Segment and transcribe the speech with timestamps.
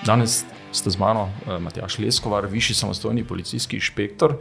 [0.00, 4.34] Danes ste z mano uh, Matjaš Leskovar, višji samostojni policijski inšpektor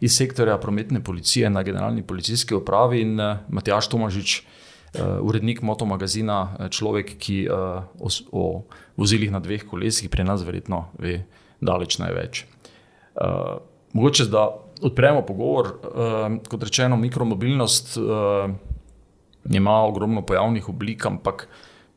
[0.00, 6.42] iz sektorja prometne policije na Generalni policijski upravi in uh, Matjaš Tomažič, uh, urednik motomagazina,
[6.42, 8.62] uh, človek, ki o,
[8.96, 11.24] vozilih na dveh kolesih pri nas verjetno ve
[11.60, 12.44] daleč največ.
[13.92, 14.46] Mogoče da
[14.82, 15.68] odpremo pogovor,
[16.48, 17.98] kot rečeno, mikromobilnost
[19.50, 21.46] ima ogromno pojavnih oblik, ampak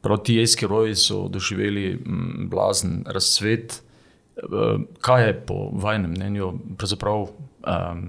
[0.05, 3.81] prav ti jeski roji so doživeli m, blazen razcvet.
[4.35, 8.03] Uh, kaj je po vašem mnenju pravzaprav um,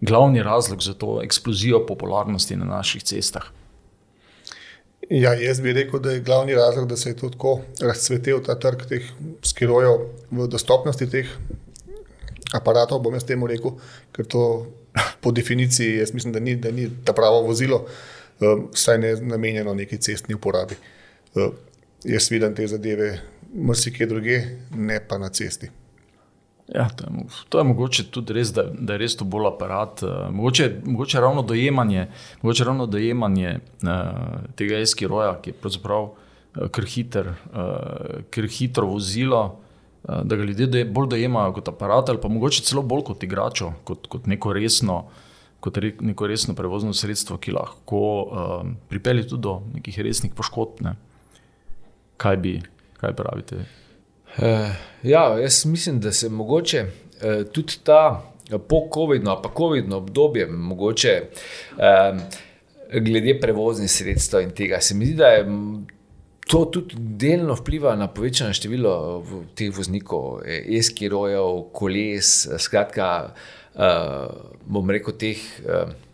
[0.00, 3.46] glavni razlog za to eksplozijo popularnosti na naših cestah?
[5.10, 8.84] Ja, jaz bi rekel, da je glavni razlog, da se je tako razcvetel ta trg
[8.88, 9.08] teh
[9.42, 11.32] skirojev v dostopnosti teh
[12.52, 13.00] aparatov.
[13.00, 13.78] Bom jaz temu rekel,
[14.12, 14.44] ker to
[15.24, 17.86] po definiciji, jaz mislim, da ni, da ni ta pravo vozilo,
[18.40, 20.76] um, saj ne namenjeno neki cestni uporabi.
[20.76, 20.94] Uh,
[22.04, 23.12] jaz vidim te zadeve,
[23.54, 24.40] mrsikje druge,
[24.76, 25.70] ne pa na cesti.
[26.74, 30.02] Ja, to, je, to je mogoče tudi res, da, da je res to bolj aparat.
[30.04, 32.06] Uh, mogoče, mogoče ravno dojemanje,
[32.42, 38.90] mogoče ravno dojemanje uh, tega eskiroja, ki je pravzaprav uh, kar, hiter, uh, kar hitro
[38.90, 43.24] vozilo, uh, da ga ljudje bolj dojemajo kot aparat ali pa mogoče celo bolj kot
[43.24, 45.06] igračo, kot, kot neko resno.
[45.58, 48.52] Kot re, neko resno prevozno sredstvo, ki lahko uh,
[48.86, 50.84] pripelje tudi do nekih resnih poškodb.
[50.86, 50.92] Ne.
[52.18, 52.56] Kaj bi,
[52.98, 53.62] kaj pravite?
[54.38, 58.22] Uh, ja, jaz mislim, da se mogoče uh, tudi ta
[58.68, 61.14] po-COVID-no, pa COVID-no obdobje, mogoče
[61.76, 62.20] um,
[63.04, 65.46] glede prevoznih sredstev in tega, se mi zdi, da je.
[66.48, 68.92] To tudi delno vpliva na povečano število
[69.54, 72.30] teh voznikov, eskirojev, koles,
[72.64, 73.08] skratka,
[73.76, 76.07] uh, bom rekel, teh uh, uh,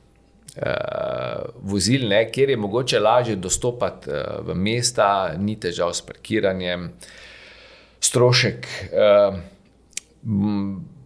[1.66, 6.84] vozil, ne, kjer je mogoče lažje dostopati uh, v mesta, ni težav s parkiranjem.
[6.84, 7.22] Uh,
[8.04, 9.36] strošek uh,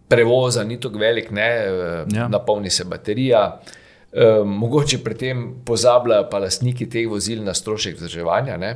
[0.07, 2.27] prevoza ni tako velik, ne, uh, ja.
[2.27, 3.61] napolni se baterija.
[4.11, 8.73] Uh, mogoče pri tem pozabljajo pa lastniki teh vozil na strošek vzdrževanja, ne,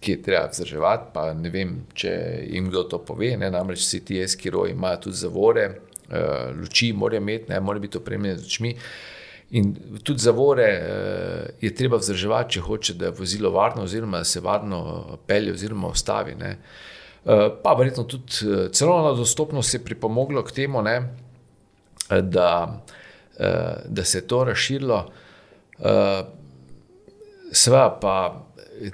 [0.00, 1.10] ki je treba vzdrževati.
[1.14, 2.14] Pa ne vem, če
[2.46, 3.34] jim kdo to pove.
[3.36, 5.68] Ne, namreč vsi ti eskiroji imajo tudi zavore,
[6.08, 8.74] uh, luči morajo imeti, ne morajo biti opremljeni z lučmi.
[9.50, 9.72] In
[10.04, 14.40] tudi zavore uh, je treba vzdrževati, če hoče, da je vozilo varno, oziroma da se
[14.40, 16.34] varno pelje, oziroma ustavi.
[16.34, 16.42] Uh,
[17.28, 20.96] Eh, pa verjetno tudi eh, celovna dostopnost je pripomogla k temu, ne,
[22.10, 22.82] eh, da,
[23.88, 25.12] da se je to razširilo.
[27.52, 28.46] Sveda pa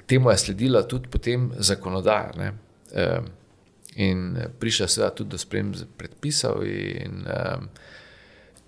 [0.05, 2.31] temu je sledila tudi potem zakonodaja.
[2.37, 2.51] Ne.
[3.95, 7.69] In prišla je tudi do sprememb predpisov, in um,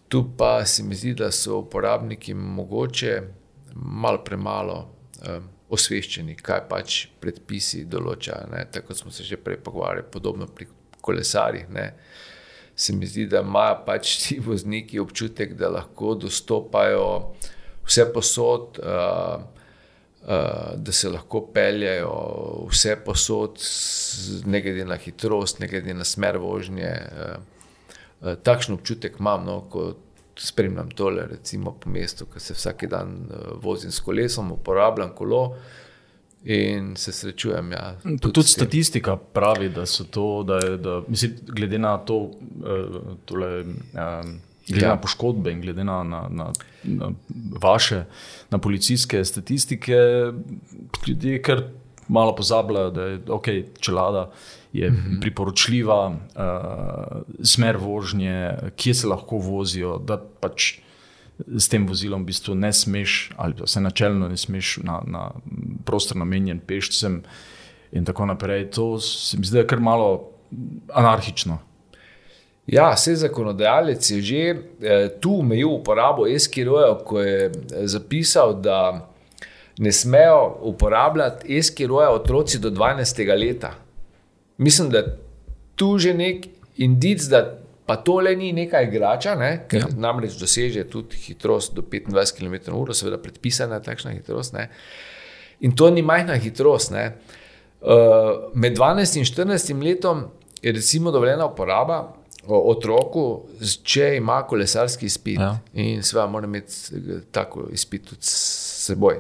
[0.08, 3.22] tu pa se mi zdi, da so uporabniki mogoče
[3.76, 4.78] malo premalo
[5.28, 8.48] um, osveščeni, kaj pač predpisi določajo.
[8.72, 10.70] Tako smo se že prej pogovarjali, podobno pri
[11.04, 11.68] kolesarjih.
[11.70, 11.92] Ne.
[12.76, 17.06] Se mi zdi, da imajo pač ti vozniki občutek, da lahko dostopajo
[17.88, 19.44] vse posod, uh,
[20.24, 22.16] uh, da se lahko peljajo
[22.72, 23.60] vse posod,
[24.48, 26.96] ne glede na hitrost, ne glede na smer vožnje.
[27.12, 27.57] Uh,
[28.22, 30.04] takšen občutek imam, no, kot
[30.38, 35.56] spremljam tole, recimo po mestu, ki se vsak dan uh, vozim s kolesom, uporabljam kolo.
[36.48, 37.72] In se srečujem.
[37.72, 42.18] Ja, tudi tudi statistika pravi, da so to, da je, da, mislim, glede na to,
[42.18, 43.64] uh, tole,
[44.68, 44.94] glede ja.
[44.94, 46.52] na poškodbe in glede na, na, na,
[46.84, 47.10] na
[47.62, 48.04] vaše,
[48.50, 49.98] na policijske statistike,
[51.08, 51.64] ljudje kar
[52.08, 53.48] malo pozabljajo, da je ok,
[53.80, 54.32] čelada
[54.74, 55.22] je -hmm.
[55.22, 59.98] priporočljiva, uh, smer vožnje, kje se lahko vozijo.
[59.98, 60.80] Da pač
[61.58, 65.32] s tem vozilom v bistvu ne smeš, ali pa se načelno ne smeš na, na
[65.86, 67.24] prostor namenjen pešcem,
[67.92, 68.70] in tako naprej.
[68.72, 70.30] To se mi zdi kar malo
[70.94, 71.60] anarhično.
[72.68, 77.52] Ja, vse zakonodajalec je že eh, tu omejil uporabo eskirojev, ko je
[77.84, 79.08] zapisal, da
[79.80, 83.40] ne smejo uporabljati eskirojev otroci do 12.
[83.40, 83.76] leta
[84.58, 85.04] mislim, da
[85.76, 89.52] tu že nek indic, da pa tole ni neka igrača, ne?
[89.70, 89.90] ker ja.
[89.96, 94.54] namreč doseže tudi hitrost do 25 km/h, seveda predpisana takšna hitrost.
[94.54, 94.68] Ne?
[95.64, 96.92] In to ni majhna hitrost.
[96.92, 97.14] Ne?
[97.82, 100.26] Uh, med 12 in 14 letom
[100.62, 102.02] je recimo dovoljena uporaba
[102.48, 103.24] otroku,
[103.84, 105.40] če ima kolesarski izpit.
[105.40, 105.58] Ja.
[105.74, 109.20] In seveda mora imeti eh, tako izpit tudi s seboj.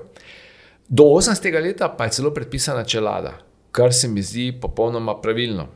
[0.87, 1.51] Do 18.
[1.63, 3.33] leta pa je celo predpisana čelada
[3.77, 5.67] kar se mi zdi popolnoma pravilno.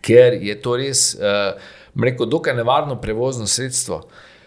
[0.00, 1.58] Ker je to res, uh,
[2.00, 4.00] rekel, dokaj nevarno prevozno sredstvo.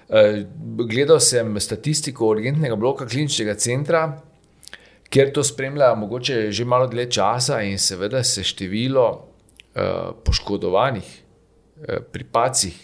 [0.10, 0.42] Uh,
[0.90, 4.06] gledal sem statistiko urgentnega bloka kliničnega centra,
[5.12, 12.02] kjer to spremlja mogoče že malo dlje časa in seveda se število uh, poškodovanih uh,
[12.12, 12.82] pri pacih,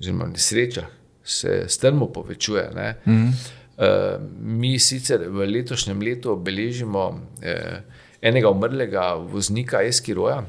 [0.00, 0.90] oziroma nesrečah,
[1.24, 2.70] se strmo povečuje.
[3.06, 3.30] Mm -hmm.
[3.30, 10.42] uh, mi sicer v letošnjem letu obeležimo uh, enega umrlega voznika Eskiroja.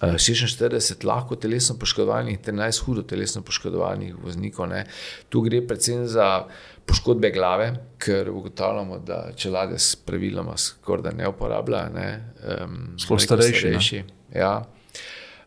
[0.00, 4.68] 46 lahko telesno poškodovanih, 13 hudo telesno poškodovanih voznikov.
[4.68, 4.84] Ne.
[5.28, 6.44] Tu gre predvsem za
[6.86, 11.92] poškodbe glave, ker ugotavljamo, da čelade praviloma skorda ne uporabljajo.
[11.94, 12.34] Ne.
[12.64, 13.58] Um, Sploh starejši.
[13.58, 14.02] starejši
[14.34, 14.54] ja.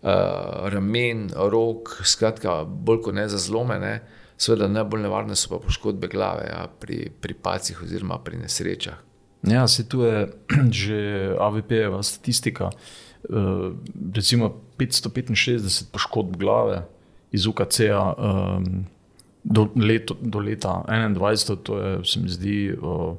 [0.02, 0.10] uh,
[0.74, 4.00] ramen, rok, skratka, bolj kot ne za zlomene.
[4.38, 9.07] Sveda najbolj nevarne so pa poškodbe glave ja, pri, pri pacih oziroma pri nesrečah.
[9.48, 10.28] Ja, se tu je
[10.72, 12.70] že AVP-jeva statistika.
[13.30, 13.74] Uh,
[14.16, 16.86] recimo 565 poškodb glave
[17.32, 18.86] iz UKC-a um,
[19.44, 19.68] do,
[20.22, 22.78] do leta 2021, to je, se mi zdi.
[22.82, 23.18] Uh,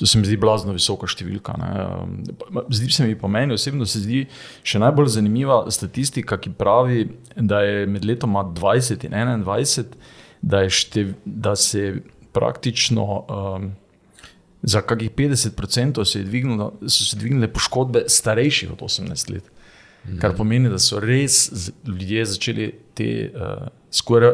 [0.00, 1.52] To se mi zdi blazno visoka številka.
[1.60, 2.62] Ne.
[2.72, 4.22] Zdi se mi pa meni osebno se zdi
[4.64, 7.02] še najbolj zanimiva statistika, ki pravi,
[7.36, 9.12] da je med letoma 20 in
[9.44, 9.92] 21,
[10.40, 12.00] da, štev, da se
[12.32, 13.68] praktično um,
[14.62, 19.44] za kakih 50% se dvignilo, so se dvignile poškodbe starejših od 18 let.
[20.04, 20.18] Mhm.
[20.18, 21.50] Kar pomeni, da so res
[21.86, 23.68] ljudje začeli te uh,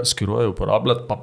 [0.04, 1.20] skiroje uporabljati, pa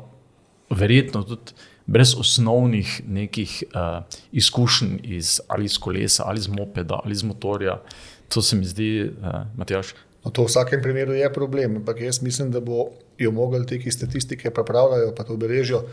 [0.69, 1.55] verjetno tudi
[1.85, 7.81] brez osnovnih nekih uh, izkušenj iz, ali iz kolesa, ali iz mopeda, ali iz motorja.
[8.33, 9.93] To se mi zdi, uh, Matjaš.
[10.23, 12.87] No, to v vsakem primeru je problem, ampak jaz mislim, da bo
[13.19, 15.83] jo mogli te, ki statistike pripravljajo, pa to beležijo,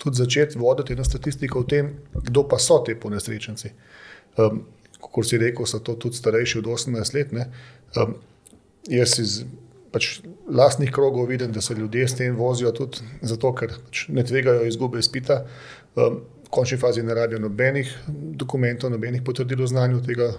[0.00, 3.72] tudi začeti voditi eno statistiko o tem, kdo pa so ti ponesrečenci.
[4.38, 4.66] Um,
[5.00, 7.30] Kot si rekel, so to tudi starejši od 18 let.
[7.96, 8.18] Um,
[8.84, 9.38] jaz iz
[9.90, 14.24] pač lastnih krogov vidim, da se ljudje s tem vozijo tudi zato, ker pač ne
[14.24, 15.40] tvegajo izgube izpita.
[15.96, 17.94] Um, v končni fazi ne rabijo nobenih
[18.42, 20.32] dokumentov, nobenih potrdil o znanju tega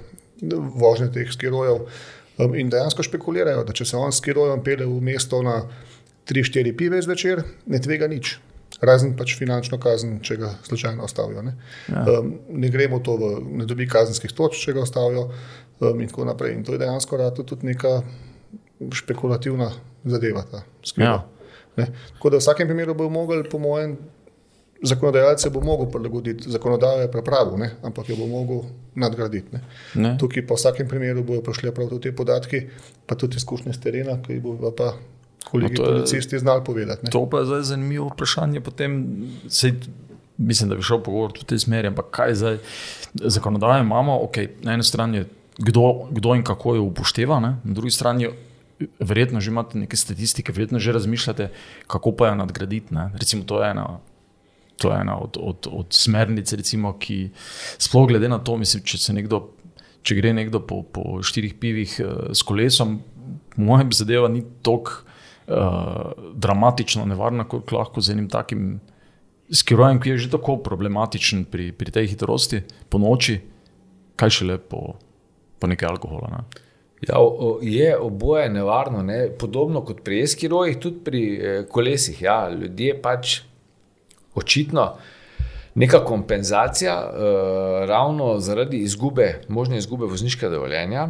[0.78, 1.88] vožnje teh skirojev.
[2.38, 5.64] Um, in dejansko špekulirajo, da če se on s skirojem pele v mesto na
[6.30, 8.38] 3-4 pive zvečer, ne tvega nič.
[8.82, 11.44] Razen pač finančno kazen, če ga slučajno ostavijo.
[11.46, 11.54] Ne,
[11.88, 12.06] ja.
[12.20, 15.28] um, ne gremo to v ne dobi kazenskih točk, če ga ostavijo,
[15.80, 16.56] um, in tako naprej.
[16.58, 18.00] In to je dejansko rado tudi neka
[18.98, 19.70] špekulativna
[20.10, 20.44] zadeva.
[20.98, 21.20] Ja.
[21.76, 23.96] Tako da v vsakem primeru bo mogel, po mojem,
[24.82, 26.50] zakonodajalce bo mogel prilagoditi.
[26.52, 28.64] Zakonodajo je pripravil, ampak jo bo mogel
[28.96, 29.54] nadgraditi.
[29.54, 29.62] Ne?
[29.96, 30.18] Ne.
[30.20, 32.66] Tukaj pa v vsakem primeru bodo prišli prav tudi te podatki,
[33.06, 34.94] pa tudi izkušnje z terena, ki bo pa.
[35.46, 37.06] Kolegi no, policisti znali povedati.
[37.06, 37.12] Ne?
[37.12, 38.62] To pa je zdaj zanimivo vprašanje.
[38.62, 39.06] Potem,
[39.50, 39.74] sej,
[40.38, 42.58] mislim, da bi šel pogovor v tej smeri, ampak kaj zdaj?
[43.14, 45.26] Zakonodajo imamo, okay, na eni strani
[45.58, 47.56] kdo, kdo in kako jo upošteva, ne?
[47.64, 48.30] na drugi strani
[49.00, 51.50] verjetno že imate neke statistike, verjetno že razmišljate,
[51.88, 52.94] kako pa jo nadgraditi.
[52.94, 53.12] Ne?
[53.14, 54.00] Recimo, to je ena,
[54.78, 57.30] to je ena od, od, od smernic, recimo, ki
[57.78, 59.44] sploh glede na to, mislim, če, nekdo,
[60.02, 63.02] če gre nekdo po, po štirih pivih uh, s kolesom,
[63.56, 65.06] mojem zadeva ni tako
[65.52, 68.80] uh, dramatično nevarna, kot lahko z enim takim.
[69.52, 73.36] Skirojem, ki je že tako problematičen pri, pri tej hitrosti, po noči,
[74.16, 74.96] kaj šele po,
[75.60, 76.30] po nekaj alkohola.
[76.32, 76.62] Ne?
[77.02, 77.20] Ja,
[77.62, 79.26] je oboje nevarno, ne?
[79.40, 82.22] podobno kot pri eskirojih, tudi pri eh, kolesih.
[82.22, 83.42] Ja, ljudje pač
[84.36, 84.94] očitno
[85.76, 91.06] neka kompenzacija, uh, ravno zaradi izgube, možne izgube vozniškega dovoljenja,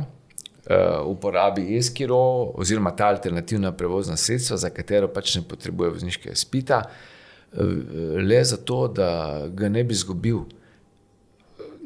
[1.05, 2.19] uporabi eskiro
[2.61, 7.61] oziroma ta alternativna prevozna sredstva, za katero pač ne potrebuje vozniškega spita, uh,
[8.21, 10.43] le zato, da ga ne bi izgubil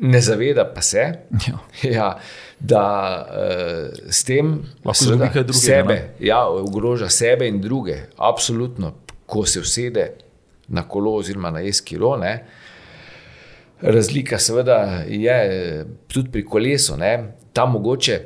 [0.01, 1.13] ne zaveda pa se,
[1.47, 1.59] ja.
[1.95, 2.17] Ja,
[2.59, 7.97] da uh, s tem lahko sebe, ja, ogroža sebe in druge.
[8.17, 8.93] Absolutno,
[9.25, 10.11] ko se usede
[10.67, 12.17] na kolo oziroma na eskiro.
[12.17, 12.45] Ne,
[13.81, 18.19] razlika seveda je tudi pri kolesu, ne, tam mogoče.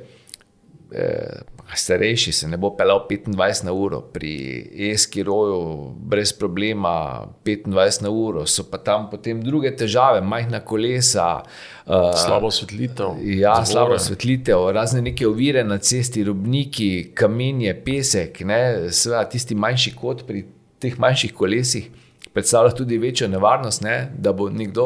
[0.92, 1.42] Eh,
[1.76, 8.46] starejši se ne bo pelal 25 na uro, pri Eskiroju brez problema 25 na uro,
[8.46, 11.44] so pa tam potem druge težave, majhna kolesa.
[11.86, 13.22] Uh, slabo svetlitev.
[13.22, 18.42] Ja, slabo svetlitev, razne neke ovire na cesti, robniki, kamenje, pesek,
[18.90, 20.48] seveda tisti manjši kot pri
[20.82, 21.90] teh manjših kolesih.
[22.34, 24.86] Predstavlja tudi večjo nevarnost, ne, da bo nekdo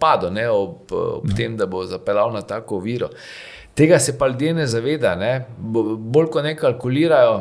[0.00, 3.12] padel ne, ob, ob tem, da bo zapeljal na tako oviro.
[3.74, 5.40] Uh, Tega se pa ljudje ne zavedajo,
[5.98, 7.38] bolj kot ne kalkulirajo.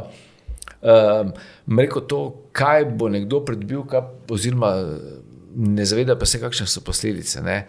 [0.81, 1.33] Um,
[1.77, 2.21] Reko to,
[2.51, 4.01] kaj bo nekdo predbil, kaj,
[4.33, 4.73] oziroma
[5.55, 7.41] ne zaveda pa se, kakšne so posledice.
[7.45, 7.59] Ne,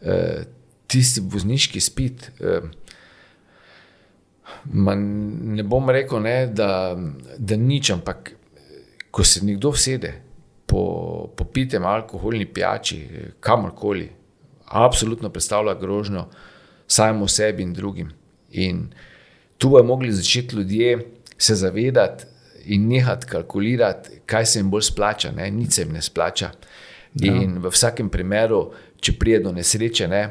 [0.00, 0.40] uh,
[0.88, 2.30] tisti vozniški spit.
[2.40, 2.70] Uh,
[4.72, 6.70] ne bom rekel, ne, da,
[7.38, 8.32] da nič, ampak
[9.14, 10.14] ko se nekdo vsede
[10.66, 10.80] po,
[11.36, 13.02] po pitem alkoholni pijači,
[13.44, 14.08] kamorkoli,
[14.64, 16.24] absolutno predstavlja grožnjo
[16.86, 18.10] samemu sebi in drugim.
[18.50, 18.86] In
[19.58, 20.98] tu bodo mogli začeti ljudje
[21.38, 22.24] se zavedati
[22.64, 25.50] in nehati kalkulirati, kaj se jim bolj splača, ne?
[25.50, 26.50] nič se jim ne splača.
[27.14, 27.34] Ja.
[27.34, 30.22] In v vsakem primeru, če pride do nesreče, ne,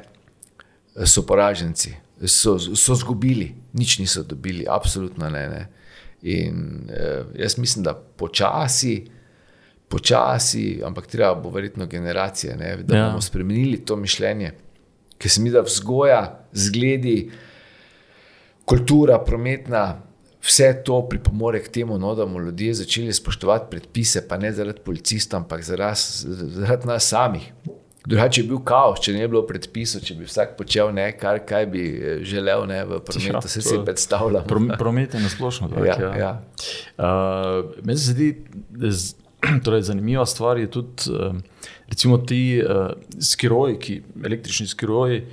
[1.06, 1.94] so poraženci,
[2.28, 5.44] so, so zgubili, nič niso dobili, absolutno ne.
[5.50, 5.64] ne.
[6.24, 9.04] In eh, jaz mislim, da počasi,
[9.88, 13.08] počasi, ampak treba bo verjetno generacije, ne, da ja.
[13.08, 14.52] bomo spremenili to mišljenje,
[15.24, 17.32] ker se mi da vzgoja, zgledi,
[18.66, 20.02] kultura, prometna.
[20.44, 24.82] Vse to pripomore k temu, no, da bomo ljudje začeli spoštovati predpise, pa ne zaradi
[24.84, 26.00] policistov, ampak zaradi,
[26.58, 27.48] zaradi nas samih.
[28.06, 31.70] Drugače je bil kaos, če ne bi bilo predpisov, če bi vsak počel nekaj, kar
[31.72, 34.44] bi eh, želel ne, v prometu, se si predstavljam.
[34.82, 35.72] Promet je na splošno.
[35.72, 36.12] Tak, ja, ja.
[36.20, 36.34] Ja.
[37.00, 38.34] Uh, meni se zdi,
[38.84, 38.92] je
[39.64, 41.40] torej, zanimiva stvar tudi, uh,
[41.94, 45.24] recimo ti uh, skiroji, ki, električni skiroji.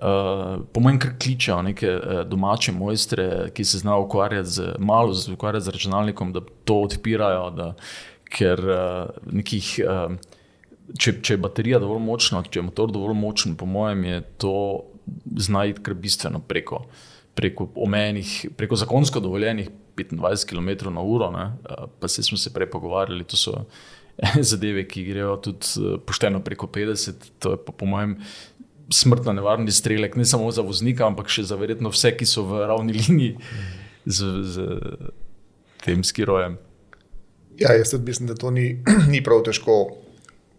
[0.00, 5.16] Uh, po mojem, kar kličejo neke uh, domače mojstre, ki se znajo ukvarjati z malo,
[5.32, 7.72] ukvarjati z računalnikom, da to odpirajo, da,
[8.28, 9.72] ker uh, nekih.
[9.84, 10.36] Uh,
[10.98, 14.54] če, če je baterija dovolj močna, če je motor dovolj močen, po mojem, je to
[15.38, 16.82] znati kar bistveno preko,
[17.38, 21.44] preko omenjenih, preko zakonsko dovoljenih 25 km/h.
[22.00, 23.64] Pa se smo se prej pogovarjali, to so
[24.50, 27.30] zadeve, ki grejo tudi eh, pošteno preko 50.
[27.38, 28.18] To je pa po mojem.
[28.90, 32.64] Smrtno nevarni strelek, ne samo za voznika, ampak še za verjetno vse, ki so v
[32.66, 33.36] ravni liniji
[34.02, 34.64] z, z
[35.84, 36.58] tem skirojem.
[37.60, 39.76] Ja, jaz mislim, da to ni, ni prav težko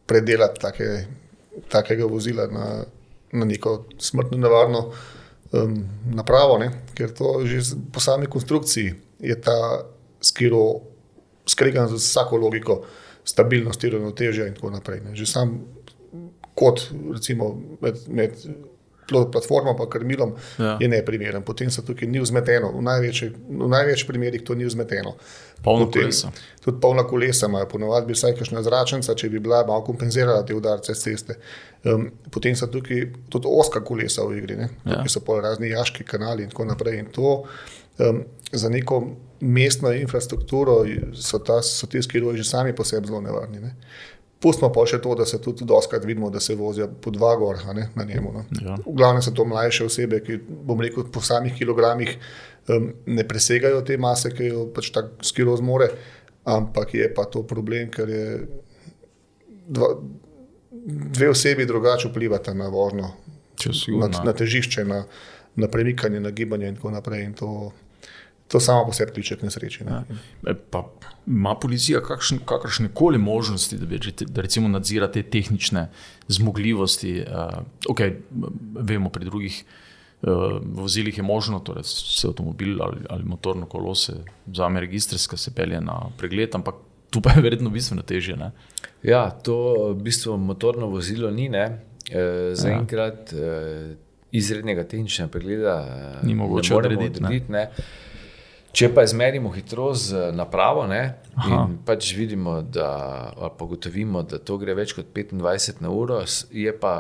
[0.08, 0.90] predelati take,
[1.72, 2.68] takega vozila na,
[3.36, 4.86] na neko smrtno nevarno
[5.52, 5.76] um,
[6.16, 6.72] napravo, ne?
[6.96, 9.84] ker to že po sami konstrukciji je ta
[10.24, 10.88] skiro
[11.48, 12.82] skregan z vsako logiko
[13.26, 15.02] stabilnosti, ravnotežja in tako naprej.
[15.06, 15.16] Ne?
[15.16, 15.56] Že sam
[16.56, 18.06] kot recimo med.
[18.08, 18.46] med
[19.12, 20.78] platformo, pa krmilom, ja.
[20.80, 21.44] je neprimeren.
[21.44, 22.82] Potem se tukaj ni vzmeteno, v
[23.68, 25.16] največjih primerih to ni vzmeteno.
[25.64, 26.32] Polno kolesa.
[26.64, 30.56] Tudi polna kolesa imajo, ponovadi bi vsaj kakšna zračnica, če bi bila malo kompenzirala te
[30.56, 31.38] udarce z ceste.
[31.84, 34.70] Um, potem so tukaj tudi oska kolesa v igri, ja.
[34.86, 37.02] tukaj so pol razni jaški kanali in tako naprej.
[37.04, 37.36] In to,
[38.00, 39.04] um, za neko
[39.42, 40.84] mestno infrastrukturo
[41.14, 43.60] so, ta, so te skiroji že sami po sebi zelo nevarni.
[43.60, 43.76] Ne?
[44.42, 47.60] Pustimo pa še to, da se tudi doskrat vidimo, da se vozijo po dva gor
[47.76, 48.32] ne, na njemu.
[48.34, 48.46] No.
[48.62, 48.78] Ja.
[48.86, 52.16] V glavnem so to mlajše osebe, ki, bom rekel, po samih kilogramih
[52.74, 55.92] um, ne presegajo te mase, ki jo pač tako skiro zmore,
[56.50, 58.26] ampak je pa to problem, ker je
[59.70, 59.94] dva,
[60.72, 63.12] dve osebi drugače vplivata na vožnjo,
[64.00, 65.04] na, na težišče, na,
[65.56, 67.26] na premikanje, na gibanje in tako naprej.
[67.30, 67.72] In to,
[68.52, 69.84] to samo po sebi kliče k nesreči.
[69.84, 69.92] Ne?
[69.92, 70.56] Ja.
[70.70, 70.84] Pa,
[71.28, 72.02] ima policija
[72.46, 75.88] kakršne koli možnosti, da bi da recimo nadzira te tehnične
[76.28, 77.22] zmogljivosti?
[77.22, 78.18] Uh, okay,
[78.76, 79.64] vemo, pri drugih
[80.22, 80.32] uh,
[80.66, 84.14] vozilih je možno, da torej se avtomobil ali, ali motorno kolo se
[84.46, 86.76] vzame registrska, se pelje na pregled, ampak
[87.10, 88.36] tu pa je verjetno bistveno težje.
[88.36, 88.52] Ne?
[89.04, 89.56] Ja, to
[89.94, 91.50] v bistvu motorno vozilo ni.
[91.52, 91.72] E,
[92.54, 93.40] zaenkrat ja.
[93.40, 93.96] e,
[94.32, 95.76] izrednega tehničnega pregleda
[96.24, 97.24] ni mogoče odrediti.
[98.72, 101.02] Če pa izmerimo hitrost z napravo, ne,
[101.44, 102.88] in pač vidimo, da,
[103.36, 106.22] ali pa gotovimo, da to gre več kot 25 na uro,
[106.56, 106.94] je pa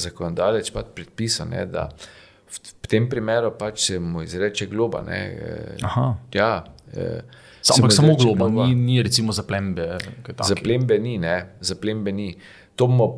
[0.00, 1.90] zakonodajalec pač predpisan, ne, da
[2.52, 5.04] v tem primeru pač se mu izreče globa.
[5.04, 5.20] Ne,
[6.32, 6.52] ja,
[7.70, 9.98] Ampak samo globa, ni, ni recimo za plembe.
[10.42, 12.32] Za plembe ni, ne, za plembe ni.
[12.74, 13.08] To bomo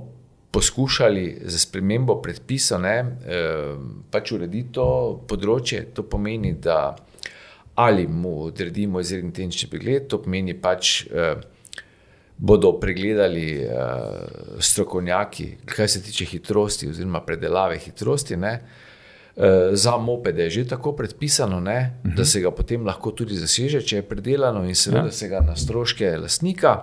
[0.51, 2.97] poskušali za spremembo predpisov, ne,
[4.11, 4.87] pač urediti to
[5.27, 5.89] področje.
[5.97, 6.95] To pomeni, da
[7.75, 11.07] ali mu odredimo izredni tehnični pregled, to pomeni pač.
[11.07, 11.35] Eh,
[12.37, 13.69] bodo pregledali uh,
[14.59, 18.37] strokovnjaki, kar se tiče hitrosti, oziroma predelave hitrosti.
[18.37, 18.59] Ne?
[19.37, 22.15] Uh, za mopede je že tako predpisano, ne, uh -huh.
[22.17, 22.25] da mhm.
[22.25, 25.13] se ga potem lahko tudi zaseže, če je predelano, in seveda ja.
[25.13, 26.83] se ga na stroške lastnika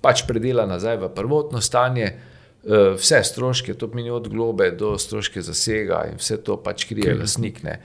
[0.00, 2.04] pač predela nazaj v prvotno stanje.
[2.04, 2.35] Uh,
[2.96, 7.62] vse stroške, to pomeni od globe do stroške zasega, in vse to pač krije lastnik.
[7.62, 7.78] Ne.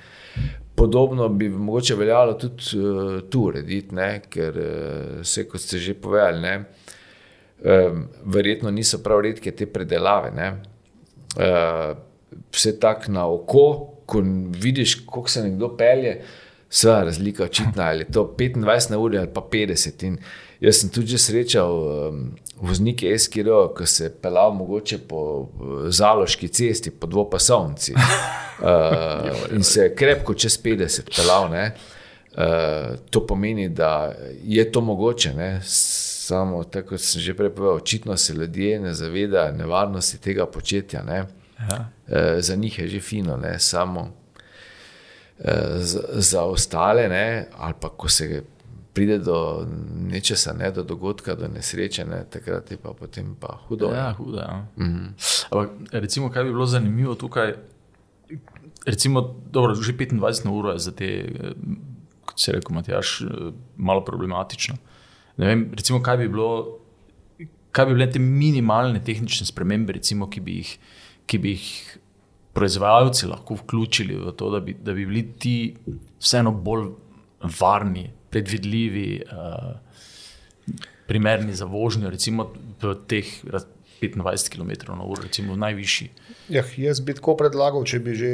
[0.75, 4.21] Podobno bi mogoče veljalo tudi uh, tu urediti, ne?
[4.29, 6.55] ker uh, se, kot ste že povedali, ne?
[7.61, 10.31] Um, verjetno niso prav redke te predelave.
[11.37, 11.97] Uh,
[12.51, 13.65] vse tako na oko,
[14.05, 16.21] ko vidiš, kako se nekdo pelje,
[16.69, 20.07] vse razlika očitna, ali je to 25 na uri ali pa 50.
[20.07, 20.17] In
[20.61, 22.19] jaz sem tudi srečal um,
[22.61, 25.49] voznike SKR, ki se pelal mogoče po
[25.89, 27.95] zaloški cesti, po dvopasovnici.
[27.95, 31.49] Uh, in se je krepko čez 50 pelal.
[31.51, 34.13] Uh, to pomeni, da
[34.43, 35.33] je to mogoče.
[35.33, 35.59] Ne?
[35.65, 41.03] Samo, tako kot sem že prej povedal, očitno se ljudje ne zavedajo nevarnosti tega početja.
[41.03, 41.25] Ne?
[41.59, 41.89] Ja.
[42.07, 43.59] Uh, za njih je že fino, ne?
[43.59, 44.11] samo
[45.75, 48.43] za, za ostale, ne, ali pa ko se
[48.93, 49.67] pride do
[50.11, 53.91] nečesa, ne, do dogodka, do nesreče, ne, takrat je pa potem pa hudo.
[53.93, 54.37] Ja, hudo.
[54.37, 54.67] Ja.
[54.77, 55.07] -hmm.
[55.51, 57.53] Ampak, recimo, kaj bi bilo zanimivo tukaj,
[58.85, 61.29] recimo, dobro, že 25 na uro je za te,
[62.25, 63.23] kot se reče, Matjaš,
[63.77, 64.75] malo problematično.
[65.37, 66.77] Ne vem, recimo, kaj bi bilo.
[67.71, 70.71] Kaj bi bile te minimalne tehnične spremembe, recimo, ki, bi jih,
[71.25, 71.67] ki bi jih
[72.53, 75.75] proizvajalci lahko vključili v to, da bi, da bi bili ti
[76.19, 76.89] vseeno bolj
[77.59, 83.27] varni, predvidljivi, uh, primerni za vožnjo, recimo v teh
[84.01, 86.09] 25 km/h, recimo najvišji.
[86.49, 88.33] Ja, jaz bi tako predlagal, če bi že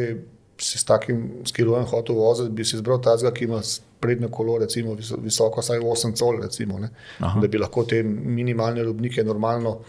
[0.58, 3.62] se s takim skirojem hotel voziti, bi si izbral tazga, ki ima
[4.02, 6.80] prednjo kolo, recimo visoko, vsaj 8 col, recimo,
[7.20, 9.80] da bi lahko te minimalne robnike normalno,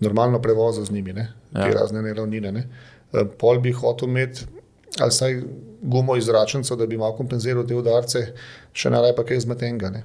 [0.00, 1.28] normalno prevozil z njimi, ne?
[1.52, 1.74] te ja.
[1.80, 2.52] razne neravnine.
[2.52, 2.66] Ne?
[3.12, 4.46] Eh, pol bi hotel imeti,
[5.00, 5.40] ali vsaj
[5.82, 8.26] gumo izračenco, da bi malo kompenziral te udarce,
[8.72, 9.90] še najraje pa kaj zmetenga.
[9.90, 10.04] Ne?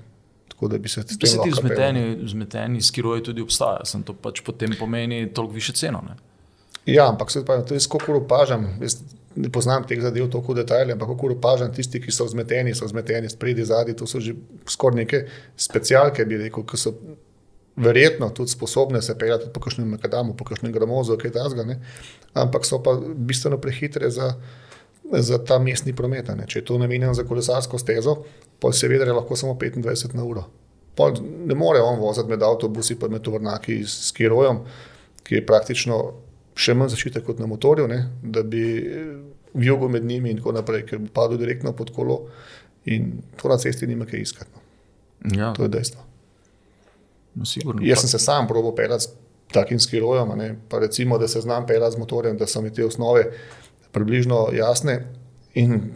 [0.50, 4.42] Tako da bi se ti zdi, da zmeteni, zmeteni skiroji tudi obstajajo, sem to pač
[4.46, 6.02] potem pomeni toliko više ceno.
[6.08, 6.18] Ne?
[6.86, 8.66] Ja, ampak se pa tudi skoro opažam.
[8.82, 8.90] Ne
[9.54, 13.66] poznam teh zadev tako detajlno, ampak kako opažam tisti, ki so zmeteni, so zmeteni spredi,
[13.66, 14.34] zadnji, to so že
[14.68, 15.20] skoraj neke
[15.58, 16.96] specialke, bi rekel, ki so
[17.80, 21.78] verjetno tudi sposobne se peljati po kakšnem makadamu, po kakšnem gramozu, kaj tasga,
[22.34, 24.34] ampak so pa bistveno prehitre za,
[25.12, 26.28] za ta mestni promet.
[26.38, 26.46] Ne?
[26.48, 28.16] Če je to namenjeno za kolesarsko stezo,
[28.60, 30.46] pa se vidi, da je lahko samo 25 na uro.
[30.96, 34.62] Pol ne more on voziti med avtobusi, pa med tovornaki s kirojem,
[35.24, 36.00] ki je praktično
[36.60, 38.04] še manj zaščite kot na motorju, ne?
[38.24, 38.64] da bi
[39.54, 42.20] v jugu med njimi in tako naprej, ker bi padel direktno pod kolo
[42.90, 44.52] in to na cesti nima kaj iskati.
[44.54, 45.40] No.
[45.40, 45.54] Ja.
[45.56, 46.04] To je dejstvo.
[47.36, 49.10] No, sigurno, Jaz sem se sam probo pelati s
[49.54, 53.26] takim skirojem, pa recimo, da se znam pelati z motorjem, da so mi te osnove
[53.92, 55.00] približno jasne.
[55.54, 55.92] In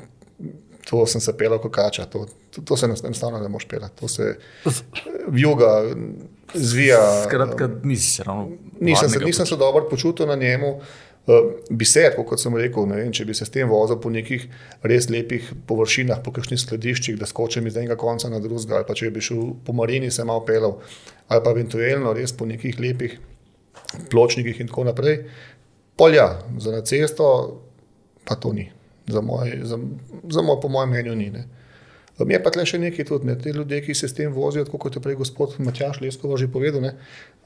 [0.89, 3.95] to sem se pelal kot kača, to, to, to se enostavno ne moš pelati.
[3.99, 4.35] To se
[5.27, 5.95] vjuga,
[6.53, 7.23] zvija.
[7.23, 8.49] Skratka, nisi se ravno.
[8.79, 10.79] Nisem se, nisem se dobro počutil na njemu.
[11.25, 11.35] Uh,
[11.69, 14.43] bi se, kot sem rekel, vem, če bi se s tem vozil po nekih
[14.83, 18.95] res lepih površinah, po kakšnih skladiščih, da skočim iz enega konca na drugega, ali pa
[18.99, 20.81] če bi šel po marini, se malo pelal,
[21.31, 23.15] ali pa eventualno res po nekih lepih
[24.11, 25.21] pločnikih in tako naprej.
[25.95, 26.27] Polja
[26.59, 27.29] za na cesto,
[28.25, 28.69] pa to ni,
[29.07, 29.79] za moj, za,
[30.29, 31.29] za moj, po mojem mnenju ni.
[31.29, 31.47] Ne.
[32.19, 33.35] Mi je pa tle še nekaj tudi, ne.
[33.39, 36.81] te ljudje, ki se s tem vozijo, kot je prej gospod Matjaš Lesko že povedal,
[36.81, 36.93] ne,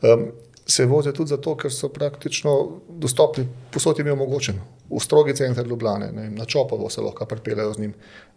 [0.03, 0.27] um,
[0.67, 4.65] se vozijo tudi zato, ker so praktično dostopni, posod jim je omogočeno.
[4.89, 7.93] V strogi center Ljubljane, ne, na Čopovo se lahko pripeljejo z njim.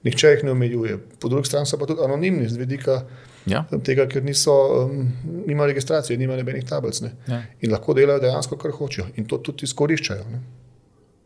[0.07, 0.99] Nihče jih ne omejuje.
[1.19, 3.01] Po drugi strani so pa tudi anonimni z vidika
[3.47, 3.65] ja.
[3.85, 5.09] tega, ker niso, um,
[5.47, 7.03] nima registracije, nima nobenih tablic.
[7.27, 7.43] Ja.
[7.61, 9.09] In lahko delajo dejansko, kar hočejo.
[9.17, 10.41] In to tudi izkoriščajo.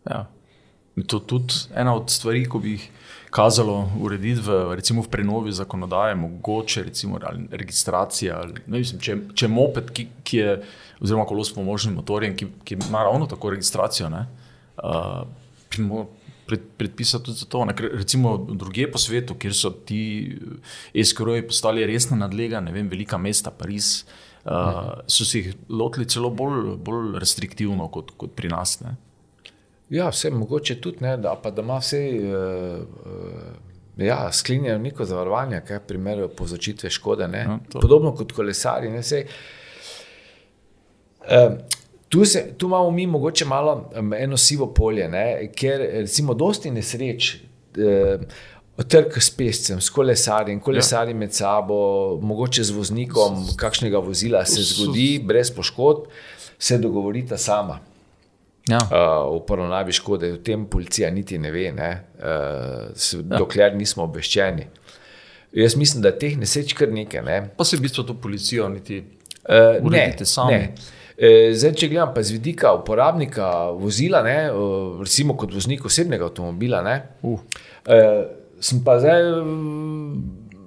[0.08, 0.24] Ja.
[0.94, 2.90] To tudi ena od stvari, ko bi jih
[3.34, 7.18] kazalo urediti v, recimo v prenovi zakonodaje, mogoče recimo
[7.50, 8.44] registracija.
[8.66, 10.52] Ne, mislim, če, če moped, ki, ki je
[11.02, 14.10] oziroma kolo s pomožnim motorjem, ki, ki ima ravno tako registracijo.
[14.12, 14.26] Ne,
[14.82, 15.24] uh,
[16.44, 17.62] Pred, predpisati tudi za to.
[17.64, 20.36] Ne, recimo, druge po svetu, kjer so ti
[20.92, 24.04] eskoroji postali resno nadlega, ne vem, velika mesta, Pariz,
[24.44, 28.76] uh, so se jih lotili celo bolj, bolj restriktivno kot, kot pri nas.
[28.84, 28.92] Ne.
[29.90, 32.00] Ja, vse mogoče tudi, ne, da, pa, da ima vse.
[32.14, 37.28] Uh, uh, ja, sklinjajo neko zavarovanje, kaj primerjajo povzročitve škode.
[37.32, 38.90] Ja, Podobno kot kolesari.
[38.90, 39.26] Ne, sej,
[41.28, 41.52] uh,
[42.14, 45.52] Tu, se, tu imamo mi mogoče malo eno sivo polje, ne?
[45.54, 47.34] ker recimo dosti nesreč.
[47.78, 48.18] Eh,
[48.88, 51.18] Trg s pescem, s kolesarjem, kolesarji ja.
[51.18, 51.76] med sabo,
[52.22, 56.08] mogoče z voznikom kakšnega vozila se zgodi, brez poškodb,
[56.58, 57.78] se dogovorita sama.
[58.68, 58.78] Ja.
[58.80, 61.90] Uh, v poravnavi škode, o tem policija niti ne ve, ne?
[62.16, 63.36] Uh, se, ja.
[63.36, 64.66] dokler nismo obveščeni.
[65.54, 67.22] Jaz mislim, da teh nesreč kar nekaj.
[67.26, 67.36] Ne?
[67.56, 70.56] Pa se v bistvu to policijo niti uh, uredite sami.
[70.56, 70.92] Ne.
[71.54, 73.48] Zdaj, če gledam pa z vidika uporabnika
[73.78, 74.48] vozila, ne,
[74.98, 77.44] recimo kot voznik osebnega avtomobila, ne, uh.
[78.58, 79.28] sem pa zdaj.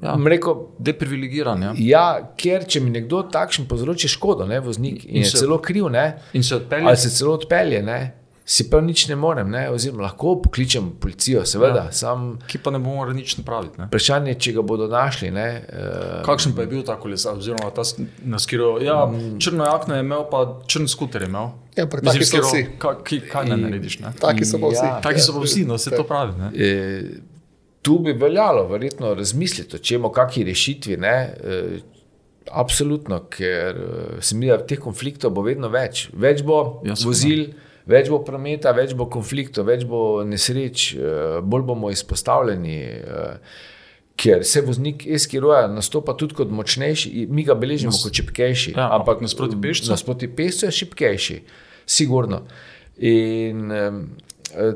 [0.01, 1.63] Ja, rekel, deprivilegiran.
[1.63, 1.73] Ja.
[1.77, 2.05] ja,
[2.38, 5.89] ker če mi nekdo takšen povzroči škodo, ne, voznik, in, in je se, celo kriv,
[5.93, 6.05] ne,
[6.38, 6.89] in se odpelje.
[6.91, 7.99] Ali se celo odpelje, ne,
[8.47, 9.65] si pa nič ne morem, ne?
[9.67, 11.89] oziroma lahko pokličem policijo, seveda.
[11.89, 13.81] Ja, sam, ki pa ne bomo mogli nič napraviti.
[13.89, 15.33] Vprašanje je, če ga bodo našli.
[15.36, 17.83] Ne, uh, Kakšen pa je bil ta kolesar, oziroma ta
[18.23, 18.77] naskiro?
[18.79, 19.36] Ja, mm.
[19.43, 21.51] črno jakno je imel, pa črn skuter je imel.
[21.75, 22.63] Ja, taki so vsi.
[22.79, 23.99] Kaj, kaj ne narediš?
[24.05, 24.13] Ne?
[24.15, 24.86] Taki so pa vsi.
[24.86, 26.47] Ja, taki so pa vsi, no se to pravi.
[26.55, 26.71] E,
[27.88, 30.97] tu bi veljalo verjetno razmisliti, če imamo kakšni rešitvi.
[31.00, 31.62] Ne, e,
[32.47, 33.76] Absolutno, ker
[34.23, 36.06] se mi da teh konfliktov bo vedno več.
[36.15, 37.50] Več bo ja, vozil,
[37.91, 42.78] več bo prometa, več bo konfliktov, več bo nesreč, uh, bolj bomo izpostavljeni.
[44.17, 48.78] Ker se voznik eskiroja nastopa tudi kot močnejši, mi ga beležimo Nas- kot šipkejši.
[48.80, 49.91] Ja, ampak nasproti pešcu?
[49.91, 51.41] Nasproti pešcu je šipkejši,
[52.00, 52.45] sigurno.
[53.12, 54.71] In eh,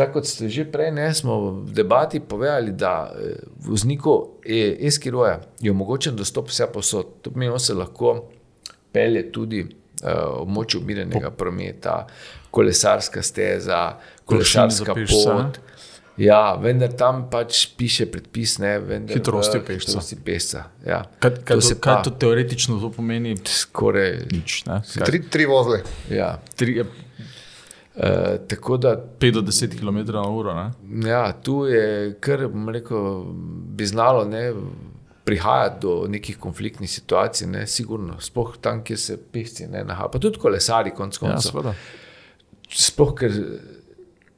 [0.00, 5.36] tako kot ste že prej, ne, smo v debati povedali, da eh, vozniku e- eskiroja
[5.60, 7.18] je omogočen dostop vse posod.
[7.20, 8.14] To pomeni, on se lahko
[8.90, 9.70] pelje tudi uh,
[10.40, 12.06] območju umirjenega prometa,
[12.50, 13.82] kolesarska steza,
[14.24, 15.60] kolesarska pot.
[16.16, 19.86] Ja, vendar tam pač piše predpis, ne, vendar Hitrosti v pešca.
[19.86, 20.64] Hitrosti pešca.
[20.84, 20.98] Ja.
[21.18, 23.36] Kaj, kaj, To to, se kaj pa- to teoretično to pomeni?
[23.46, 24.26] Skoraj.
[24.28, 24.66] Nič.
[24.66, 24.80] Ne?
[24.84, 25.78] Kaj, Tri, tri vozle.
[26.10, 26.34] Ja.
[26.56, 26.82] tri,
[28.48, 30.54] tako da 5 do 10 km na uro.
[30.54, 30.70] Ne?
[31.08, 33.24] Ja, tu je kar, bom rekel,
[33.76, 34.52] bi znalo ne,
[35.24, 40.18] prihajati do nekih konfliktnih situacij, ne, sigurno, sploh tam, kjer se pešci ne nahajajo, pa
[40.18, 41.50] tudi kolesari, konc Ja, koncev.
[41.50, 41.74] seveda.
[42.70, 43.32] sploh ker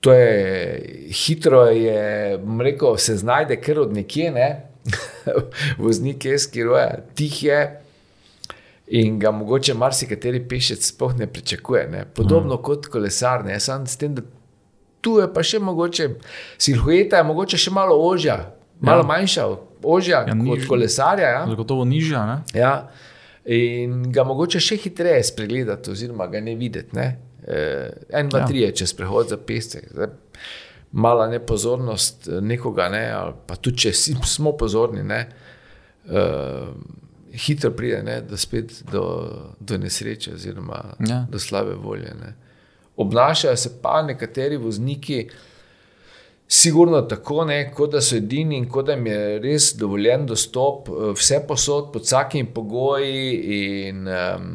[0.00, 4.66] to je hitro, je, rekel, se znajde kar od nekje, ne,
[5.78, 7.81] voznik je skiroja, tih je.
[8.88, 11.88] In ga mogoče marsikateri pešec sploh ne pričakuje.
[11.88, 12.04] Ne.
[12.06, 12.62] Podobno mm.
[12.62, 14.22] kot kolesar, ne samo s tem, da
[15.00, 16.08] tu je pa še mogoče,
[16.58, 18.36] silhueta je mogoče še malo ožja,
[18.80, 19.06] malo Ja.
[19.06, 19.46] manjša,
[19.84, 21.28] ožja Ja, kot niž- kolesarja.
[21.28, 21.46] Ja.
[21.46, 22.26] Zagotovo nižja.
[22.26, 22.42] Ne?
[22.54, 22.90] Ja.
[23.44, 26.94] In ga mogoče še hitreje spregledati, oziroma ga ne videti.
[26.94, 27.16] Ne?
[27.44, 28.46] Eh, en, dva, Ja.
[28.46, 29.80] tri je čez prehod za peste.
[29.90, 30.06] Zdaj,
[30.92, 35.26] Mala nepozornost eh, nekoga, ne, ali pa tudi če si- smo pozorni, ne,
[36.04, 36.68] uh,
[37.32, 41.26] hitro pride ne, do, spet do, do nesreče, oziroma Ja.
[41.30, 42.14] do slabe volje.
[42.20, 42.34] Ne.
[42.96, 45.28] Obnašajo se pa nekateri vozniki,
[46.54, 50.88] Sigurno tako, ne, kot da so edini in kot da jim je res dovoljen dostop
[50.88, 53.30] eh, vse posod, pod vsakimi pogoji,
[53.86, 54.50] in um,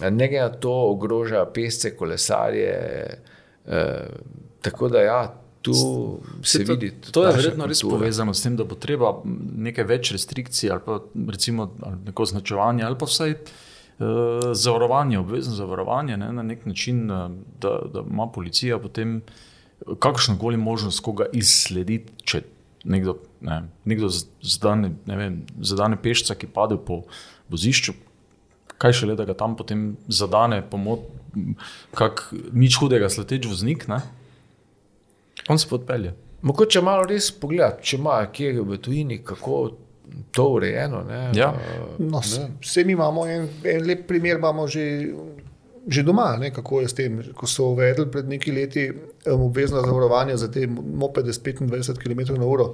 [0.00, 3.18] ne glede na to, ogroža pesce, kolesarje.
[3.66, 3.74] Uh,
[4.62, 5.35] tako da, ja,
[5.66, 6.92] tu se to, vidi.
[7.10, 9.12] To je naša verjetno res povezano s tem, da bo treba
[9.66, 11.00] nekaj več restrikcij ali pa
[11.32, 17.10] recimo ali neko označevanje ali pa vsaj uh, zavarovanje, obvezno zavarovanje ne, na nek način,
[17.10, 19.20] uh, da, da ima policija potem
[19.98, 22.42] kakršno koli možnost koga izslediti, če
[22.86, 24.08] nekdo, ne, nekdo
[24.42, 27.02] zadane, ne vem, zadane pešca, ki pade po
[27.52, 27.94] vozišču.
[28.78, 31.06] Kaj šele, da ga tam potem zadane, pomot,
[31.96, 34.00] kak nič hudega, sledeč voznik, ne?
[35.48, 36.14] On se podpelje.
[36.42, 39.70] Mogoče malo res pogledati, če ima kje v tujini, kako
[40.30, 41.02] to urejeno.
[41.08, 41.54] Ne, Ja.
[41.98, 42.20] No,
[42.60, 44.84] vse mi imamo en, en lep primer, imamo že,
[45.88, 47.12] že doma, ne, kako je s tem.
[47.32, 51.62] Ko so uvedli pred nekaj leti um, obvezno zavarovanje za te mopede s 25
[51.96, 52.26] km/h,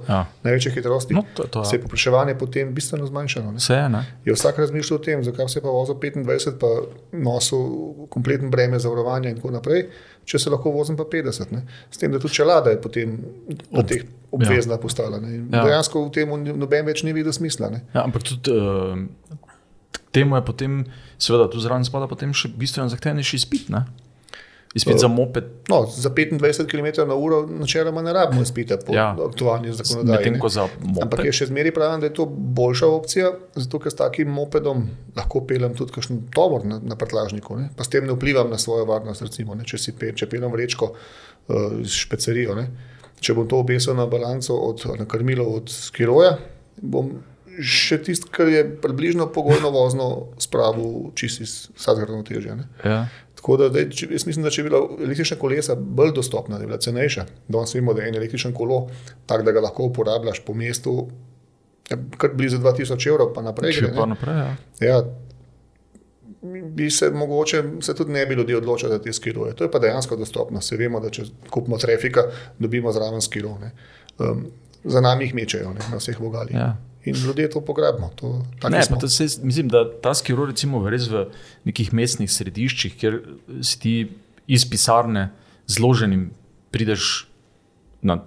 [0.09, 0.25] Ja.
[0.41, 1.65] največje hitrosti, No, to- to, ja.
[1.65, 3.51] se je popraševanje potem bistveno zmanjšalo.
[3.51, 3.57] Ne.
[3.57, 4.01] Vse je, ne?
[4.25, 6.67] Je vsak razmišljal o tem, zakaj se pa vozil 25, pa
[7.13, 7.61] nosil
[8.09, 9.85] kompleten breme zavarovanja in tako naprej,
[10.23, 11.51] če se lahko vozim pa 50.
[11.51, 11.61] Ne.
[11.89, 13.19] S tem, da tudi čelada je potem
[13.71, 14.77] Ob, teh obvezna ja.
[14.79, 15.19] postala.
[15.19, 15.45] Ne.
[15.47, 15.63] Ja.
[15.63, 17.69] Dejansko v tem noben več ni videl smisla.
[17.69, 17.83] Ne.
[17.93, 18.97] Ja, ampak tudi uh,
[20.11, 20.85] temu je potem,
[21.17, 23.69] seveda, tu zraven spada potem še bistveno zahtevnejši izpit.
[23.69, 23.85] Ne?
[24.73, 29.13] Izpit za moped, No, za 25 km na uro načeloma ne rabimo izpita po Ja.
[29.13, 29.25] ja.
[29.29, 30.39] aktualni zakonodaji.
[30.39, 31.25] ko za Ampak moped.
[31.25, 35.43] je še zmeraj pravim, da je to boljša opcija, zato ker s takim mopedom lahko
[35.45, 37.69] peljem tudi kakšen tovor na, na prtlažniku, ne?
[37.77, 39.21] pa s tem ne vplivam na svojo varnost.
[39.21, 39.61] Recimo, ne?
[39.63, 42.65] če si pe, če peljem vrečko uh, s špecerijo, ne?
[43.21, 46.33] če bom to obesil na balanco, od, na krmilo od skiroja,
[46.81, 47.13] bom
[47.61, 50.07] še tisto, kar je približno pogojno vozno,
[50.41, 52.55] spravil čisto iz vsakega ravnotežja.
[52.55, 52.67] ne.
[52.85, 53.07] Ja.
[53.35, 56.63] Tako da, daj, če, jaz mislim, da če bi bila električna kolesa bolj dostopna, da
[56.63, 57.25] bi bila cenejša.
[57.51, 58.87] Danes vemo, da je en električen kolo
[59.27, 60.95] tak, da ga lahko uporabljaš po mestu,
[61.91, 63.75] ja, kar blizu 2000 evrov, pa naprej.
[63.75, 64.39] Če Gre, pa naprej.
[64.39, 64.55] Ja.
[64.87, 65.03] ja,
[66.43, 69.53] bi se mogoče se tudi ne bi ljudje odločili za te skiruje.
[69.55, 70.61] To je pa dejansko dostopno.
[70.61, 72.25] Se vemo, da če kupimo trafika,
[72.59, 73.57] dobimo zraven skiro.
[73.61, 73.71] ne.
[74.19, 74.47] Um,
[74.83, 76.55] za nami jih mečejo ne, na vseh vogalih.
[76.55, 76.75] Ja.
[77.05, 78.11] In ljudje to pograbimo.
[78.15, 81.25] To, Ne, to se, mislim, da ta skiro recimo res v
[81.67, 83.19] nekih mestnih središčih, kjer
[83.61, 83.95] si ti
[84.47, 85.29] iz pisarne
[85.67, 86.29] zloženim
[86.71, 87.27] prideš
[88.01, 88.21] na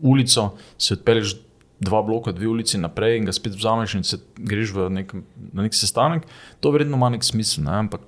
[0.00, 1.36] ulico, se odpelješ
[1.82, 5.12] dva bloka, dve ulici naprej in ga spet vzameš in se greš v nek,
[5.52, 6.26] na nek sestanek,
[6.60, 7.64] to verjetno ima nek smisel.
[7.66, 7.78] Ne?
[7.84, 8.04] Ampak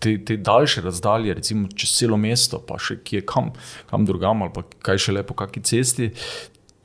[0.00, 3.52] te, te daljše razdalje, recimo čez celo mesto, pa še kje kam,
[3.90, 6.10] kam drugam ali pa kaj še lepo, kakšni cesti.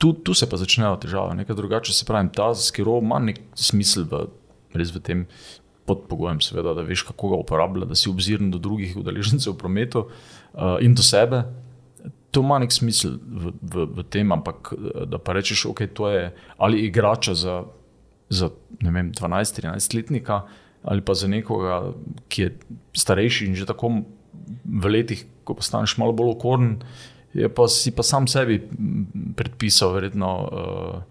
[0.02, 1.94] Tu, tu se pa začnejo težave, nekaj drugače.
[1.94, 4.24] Se pravi, ta skiro ima nek smisel v,
[4.74, 5.20] res v tem
[5.86, 9.60] pod pogojem, seveda, da veš, kako ga uporablja, da si obziren do drugih udeležencev v
[9.60, 11.44] prometu uh, in do sebe.
[12.34, 16.08] To ima nek smisel v, v, v tem, ampak eh, da pa rečeš, ok, to
[16.08, 16.22] je
[16.56, 17.56] ali igrača za,
[18.32, 18.48] za
[18.80, 20.40] 12-13 letnika,
[20.82, 21.92] ali pa za nekoga,
[22.32, 22.54] ki je
[22.96, 24.00] starejši in že tako
[24.64, 26.80] v letih, ko postaneš malo bolj okoren,
[27.34, 28.58] je pa si pa sam sebi
[29.36, 31.02] predpisal, verjetno uh,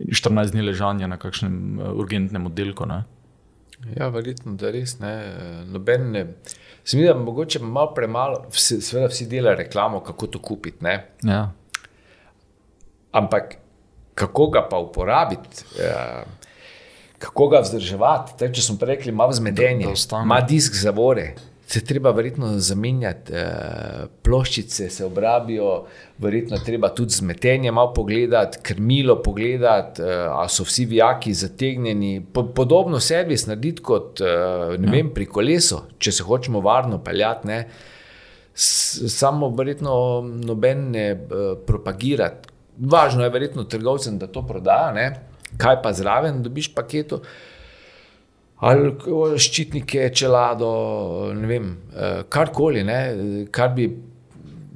[0.00, 2.86] 14 dni ležanja na kakšnem uh, urgentnem oddelku.
[2.86, 3.02] Ne?
[3.94, 5.12] Ja, verjetno, da res ne.
[5.70, 6.24] Noben ne.
[6.84, 10.84] Se mi zdi, da mogoče malo premalo, vsi, seveda vsi delajo reklamo, kako to kupiti.
[10.84, 10.96] ne.
[11.22, 11.52] Ja.
[13.12, 13.54] Ampak
[14.14, 16.24] kako ga pa uporabiti, ja,
[17.18, 18.34] kako ga vzdrževati.
[18.38, 20.24] Tako, če smo prej rekli, ima ostane.
[20.24, 21.34] ima disk zavore.
[21.68, 25.84] Se treba verjetno zamenjati, eh, ploščice se obrabijo,
[26.18, 32.24] verjetno je treba tudi zmetenje malo pogledati, krmilo pogledati, eh, ali so vsi vijaki zategnjeni.
[32.32, 37.48] Po, podobno servis narediti kot eh, ne vem, pri kolesu, če se hočemo varno peljati.
[37.48, 37.60] Ne.
[38.54, 39.92] Samo verjetno
[40.24, 41.18] noben ne eh,
[41.66, 42.30] propagira.
[42.78, 45.10] Važno je verjetno trgovcem, da to prodaja, ne?
[45.56, 47.20] kaj pa zraven dobiš paketu.
[48.60, 48.90] Ali
[49.38, 50.68] ščitnike, čelado,
[51.34, 53.86] ne vem, eh, karkoli, ne, kar bi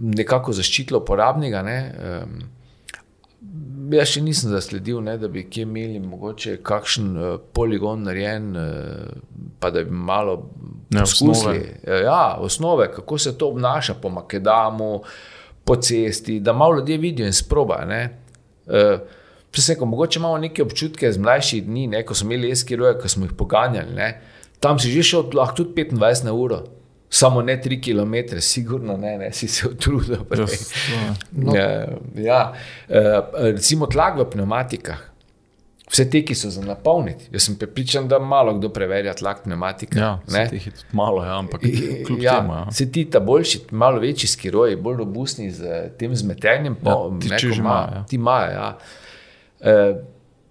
[0.03, 1.63] nekako zaščitilo uporabnika.
[1.67, 1.79] Ne.
[1.99, 2.43] em,
[3.93, 9.43] Jaz še nisem zasledil, ne, da bi kje imeli mogoče kakšen uh, poligon narejen, uh,
[9.61, 10.39] pa da bi malo
[10.89, 11.59] poskusili.
[11.59, 12.05] osnove.
[12.07, 15.03] Ja, osnove, kako se to obnaša po Makedamu,
[15.65, 18.01] po cesti, da malo ljudje vidijo in sprobajo.
[18.65, 19.21] Uh,
[19.53, 23.27] Preseko, mogoče imamo neke občutke z mlajših dni, ne, ko smo imeli eskiroje, ko smo
[23.27, 23.95] jih poganjali.
[23.95, 24.21] Ne.
[24.61, 26.63] Tam si že šel lahko tudi 25 na uro,
[27.11, 30.25] samo ne 3 km, sigurno ne, ne si se utrudil.
[30.25, 30.47] prej.
[31.33, 31.57] No.
[31.57, 32.53] Ja, ja.
[32.89, 33.21] Eh,
[33.53, 35.13] recimo tlak v pneumatikah.
[35.93, 37.27] Vse te, ki so za napolniti.
[37.35, 39.99] Jaz sem prepričan, da malo kdo preverja tlak pneumatika.
[40.01, 40.13] Ja,
[40.49, 42.53] teh je tudi malo, ja, ampak kljub ja, temu.
[42.53, 42.67] Ja.
[42.73, 47.47] Se ti ta boljši, malo večji skiroji, bolj robustni z tem zmetenjem, pa Ja, ti
[47.59, 48.05] imajo, ja.
[48.09, 48.51] Ti imajo.
[48.51, 48.79] Ja.
[49.63, 49.95] E,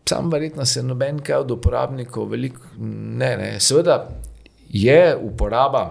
[0.10, 3.50] sam verjetno se noben kaj od uporabnikov veliko ne, ne.
[3.60, 4.10] Seveda
[4.69, 5.84] je uporaba,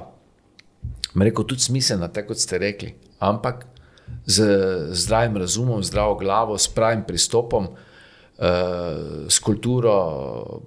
[1.17, 3.67] rekel, tudi smiselna, tako kot ste rekli, ampak
[4.27, 4.47] z
[4.97, 8.47] zdravim razumom, zdravo glavo, s pravim pristopom, uh,
[9.29, 9.95] s kulturo,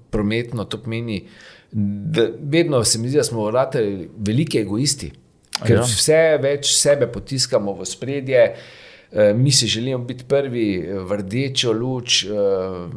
[0.09, 1.23] prometno, to pomeni,
[1.71, 5.11] da vedno se mi zdi, da smo vrati veliki egoisti,
[5.63, 5.81] ker Ja.
[5.81, 5.89] ja.
[5.89, 8.82] vse več sebe potiskamo v spredje, uh,
[9.35, 12.25] mi si želimo biti prvi v rdečo luč.
[12.25, 12.93] Uh,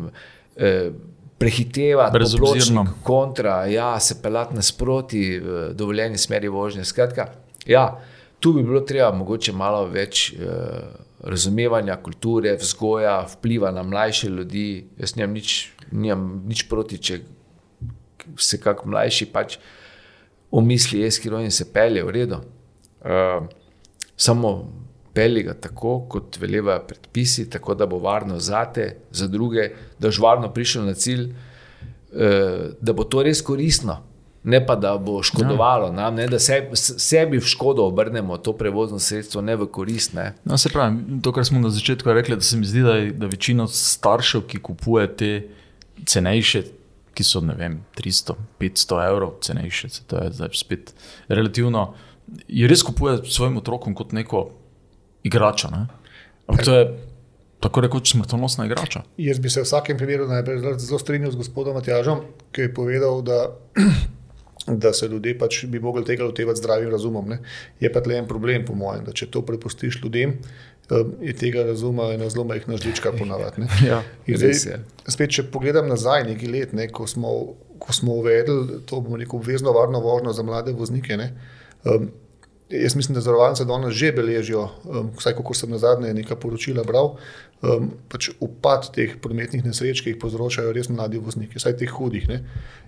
[0.56, 0.94] uh,
[1.38, 2.86] Prehitevati, Brezobzirno.
[3.02, 6.84] kontra, ja, se pelati nasproti, v dovoljeni smeri vožnje.
[6.84, 7.26] Skratka,
[7.66, 8.00] ja,
[8.40, 10.38] tu bi bilo treba mogoče malo več eh,
[11.20, 14.86] razumevanja kulture, vzgoja, vpliva na mlajše ljudi.
[14.98, 15.54] Jaz nimam nič,
[15.90, 17.20] nimam nič proti, če
[18.38, 19.58] se kak mlajši pač
[20.50, 22.40] umisli, eskiro in se pelje v redu.
[23.06, 23.44] Uh,
[24.16, 24.50] samo
[25.16, 30.18] pelji ga tako, kot veleva predpisi, tako da bo varno zate, za druge, da boš
[30.20, 34.02] varno prišel na cilj, uh, da bo to res koristno.
[34.46, 39.00] Ne pa da bo škodovalo nam, ne, da se, sebi v škodo obrnemo to prevozno
[39.02, 40.12] sredstvo, ne v korist.
[40.14, 40.28] Ne.
[40.44, 43.08] No, se pravi, to, kar smo na začetku rekli, da se mi zdi, da, je,
[43.10, 45.30] da večina staršev, ki kupuje te
[46.06, 46.62] cenejše,
[47.16, 50.94] ki so vem, 300, 500 evrov cenejše, se to je zdaj spet
[51.28, 51.88] relativno,
[52.46, 54.44] je res kupuje svojim otrokom kot neko
[55.26, 55.70] igračo.
[55.74, 55.86] Ne?
[56.46, 56.86] Ampak to je
[57.60, 59.02] tako rekoč smrtonosna igrača.
[59.16, 62.20] Jaz bi se v vsakem primeru najprej zelo- strinjal z gospodom Matjažom,
[62.52, 63.38] ki je povedal, da,
[64.82, 67.28] da se ljudje pač bi mogli tega lotevati zdravim razumom.
[67.28, 67.40] Ne.
[67.80, 70.36] Je pa tle en problem, po mojem, da če to prepustiš ljudem,
[70.90, 73.66] em, je tega razuma ena zelo majhna žlička ponavadi.
[73.88, 74.02] Ja.
[74.28, 77.32] Zdaj, spet, če pogledam nazaj, nekaj let, ne, ko, smo,
[77.82, 81.16] ko smo uvedli to bomo rekel, obvezno varno vožnjo za mlade voznike.
[81.16, 81.32] Ne,
[81.84, 82.10] um,
[82.70, 86.84] jaz mislim, da zavarovalnice danes že beležijo, um, vsaj kako sem na zadnje nekaj poročila
[86.84, 87.14] bral,
[87.62, 92.28] um, pač upad teh prometnih nesreč, ki jih povzročajo res mladi vozniki, vsaj teh hudih.
[92.28, 92.42] Ne.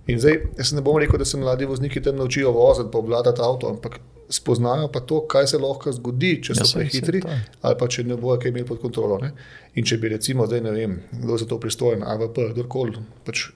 [0.06, 3.42] In zdaj, jaz ne bom rekel, da se mladi vozniki tam naučijo voziti, pa obvladati
[3.44, 7.22] avto, ampak spoznajo pa to, kaj se lahko zgodi, če Ja, so saj prehitri
[7.62, 9.18] ali pa če ne bojo kaj imeli pod kontrolo.
[9.22, 9.32] Ne?
[9.74, 13.48] In če bi recimo zdaj, ne vem, kdo je za to pristojen, AVP, kdorkoli, pač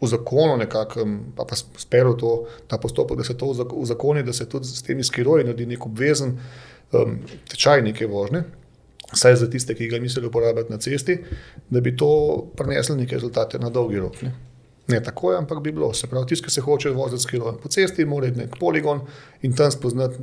[0.00, 1.06] v zakonu nekako,
[1.36, 4.82] pa, pa speril to, ta postopek, da se to uzak- uzakoni, da se tudi s
[4.82, 6.38] temi skiroji naredi nek obvezen
[6.92, 8.42] um, tečaj neke vožnje.
[9.12, 11.18] Saj za tiste, ki ga mislijo uporabljati na cesti,
[11.70, 12.08] da bi to
[12.56, 14.22] prineslo neke rezultate na dolgi rok.
[14.22, 14.34] Ne,
[14.88, 15.92] ne tako ampak bi bilo.
[15.94, 19.00] Se pravi, tisti, ki se hoče voziti s kilojem po cesti, mora iti nek poligon
[19.42, 20.18] in tam spoznati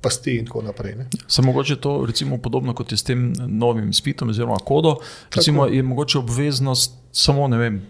[0.00, 0.94] pasti in tako naprej.
[0.94, 1.06] Ne.
[1.28, 4.96] Se mogoče to recimo podobno kot je s tem novim spitom oziroma kodo,
[5.34, 7.82] recimo je mogoče obveznost samo ne vem,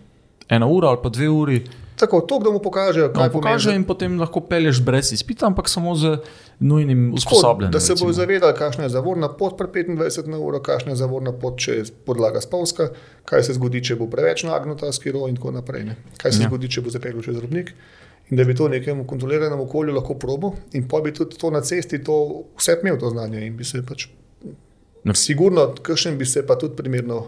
[0.48, 1.62] ena ura ali pa dve uri,
[1.94, 3.76] Tako, to, da mu pokažejo, No, kaj pokaže pomeni.
[3.76, 6.16] in potem lahko pelješ brez izpita, ampak samo z
[6.59, 7.70] nujnim usposabljanjem.
[7.70, 8.12] da se bodo recimo.
[8.14, 11.85] zavedali, kakšna je zavorna pot pri 25 na uro, kakšna je zavorna pot, če je
[12.05, 12.88] podlaga spolska,
[13.24, 15.85] kaj se zgodi, če bo preveč nagnuta skiro in tako naprej.
[15.85, 15.94] Ne.
[16.16, 16.48] Kaj se Ja.
[16.48, 17.74] zgodi, če bo zapeljal čez robnik.
[18.24, 21.50] in da bi to v nekem kontroliranem okolju lahko probo, in pa bi tudi to
[21.50, 22.14] na cesti, to
[22.57, 24.07] vse imel to znanje in bi se pač.
[25.05, 25.14] No.
[25.14, 27.26] Sigurno, kakšen bi se pa tudi primerno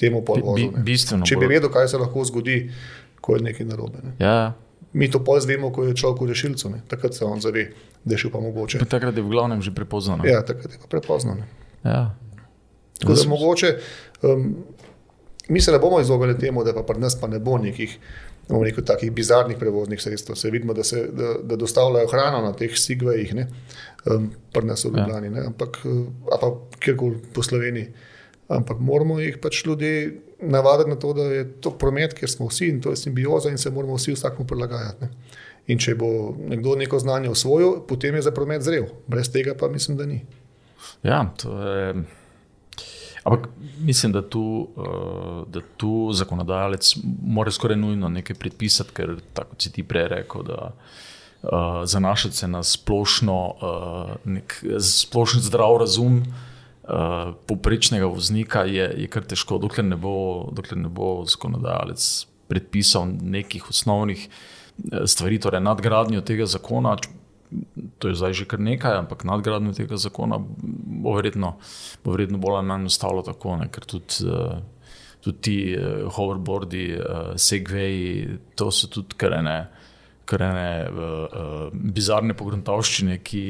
[0.00, 0.72] temu podvozil.
[0.72, 2.70] bi- Če bi vedel, kaj se lahko zgodi,
[3.20, 4.00] ko je nekaj narobe.
[4.00, 4.12] Ne.
[4.18, 4.56] Ja,
[4.92, 6.82] Mi to pol zvemo, ko je človek v rešilcu, ne.
[6.88, 7.70] takrat se on zave,
[8.02, 8.78] da je šel pa mogoče.
[8.78, 10.16] pa takrat je v glavnem že prepozno.
[10.16, 10.26] ne.
[10.26, 11.34] Ja, takrat je pa prepozno.
[11.34, 11.46] Ne.
[11.84, 12.16] Ja.
[12.98, 13.78] Tako da mogoče,
[14.22, 14.66] um,
[15.48, 17.98] mi se ne bomo izognili temu, da pa pri nas pa ne bo nekih
[18.50, 20.34] rekel, takih bizarnih prevoznih sredstev.
[20.34, 23.30] Se vidimo, da, se, da, da dostavljajo hrano na teh sigvejih,
[24.06, 27.92] um, pri nas v Ljubljani, ne, ampak uh, pa kjerkoli po Sloveniji.
[28.50, 32.66] Ampak moramo jih pač ljudje navaditi na to, da je to promet, ker smo vsi
[32.72, 35.04] in to je simbioza in se moramo vsi vsakmu prilagajati.
[35.04, 35.10] Ne.
[35.70, 38.88] In če bo nekdo neko znanje osvojil, potem je za promet zrel.
[39.06, 40.24] Brez tega pa mislim, da ni.
[41.06, 41.94] Ja, to je.
[43.22, 44.42] Ampak mislim, da tu,
[44.74, 50.42] uh, da tu zakonodajalec mora skoraj nujno nekaj predpisati, ker tako si ti prej rekel,
[50.48, 51.50] da uh,
[51.84, 56.46] zanašati se na splošno, uh, nek splošen zdrav razum uh,
[57.46, 62.06] poprečnega voznika je, je kar težko, dokler ne bo, dokler ne bo zakonodajalec
[62.50, 66.96] predpisal nekih osnovnih eh, stvari, torej nadgradnjo tega zakona.
[67.98, 71.56] To je zdaj že kar nekaj, ampak nadgradnjo tega zakona bo verjetno,
[72.04, 73.66] bo verjetno bolj ali manj ostalo tako, ne?
[73.74, 74.60] ker tudi, uh,
[75.20, 75.56] tudi ti
[76.14, 76.84] hoverboardi,
[77.34, 79.56] segwayi, to so tudi kar ene,
[80.30, 83.42] kar ene uh, uh, bizarne pogruntavščine, ki,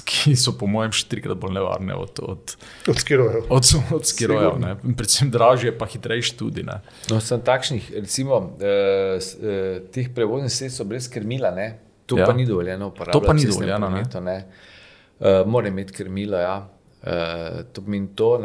[0.00, 2.54] ki so po mojem še trikrat bolj nevarne od, od,
[2.88, 3.46] Od skirojev.
[3.48, 4.76] od, od skirojev, ne?
[4.76, 6.62] Predvsem dražje, pa hitrejši tudi.
[6.62, 6.80] Ne?
[7.10, 11.68] No, sem takšnih, recimo, eh, eh, teh prevoznih sredstev brez krmila, ne?
[12.06, 12.24] to Ja.
[12.24, 13.20] pa ni dovoljeno uporabljati.
[13.20, 14.02] To pa ni dovoljeno, ne.
[14.02, 14.46] prometu, ne.
[15.20, 16.38] Uh, Mora imeti krmilo.
[16.38, 16.68] Ja.
[16.98, 17.08] Uh,
[17.72, 18.40] to pomeni to,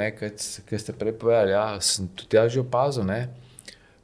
[0.65, 1.51] kar ste prej povedali.
[1.51, 3.03] Ja, sem tudi jaz že opazil.
[3.03, 3.42] ne.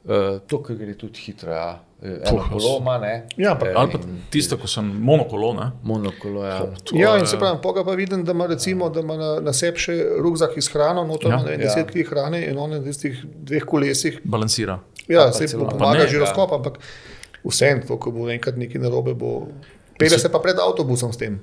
[0.04, 1.52] Uh, to, kar gre tudi hitro.
[1.52, 1.80] Ja.
[2.02, 3.26] Eh, Eno Puh, kolo ima, ne.
[3.36, 5.52] Ja, ampak- Eh, Ali pa in tisto, ko sem monokolo.
[5.52, 5.70] Ne?
[5.82, 6.44] monokolo.
[6.46, 6.58] Ja.
[6.84, 9.52] To Ja, in se pravi, poga pa vidim, da ima, recimo, da ima na, na
[9.52, 11.36] sebi še rukzak iz hrane, noter Ja.
[11.36, 11.58] ima ja.
[11.60, 11.74] Ja.
[11.76, 14.20] 10 kg hrane in on na tistih dveh kolesih.
[14.24, 14.78] Balansira.
[15.08, 16.32] Ja, pa se pa pomaga že ja.
[16.50, 16.78] ampak
[17.44, 19.48] vseeno, ko bo enkrat nekaj narobe, bo.
[19.98, 21.40] Pele se pa pred avtobusom s tem.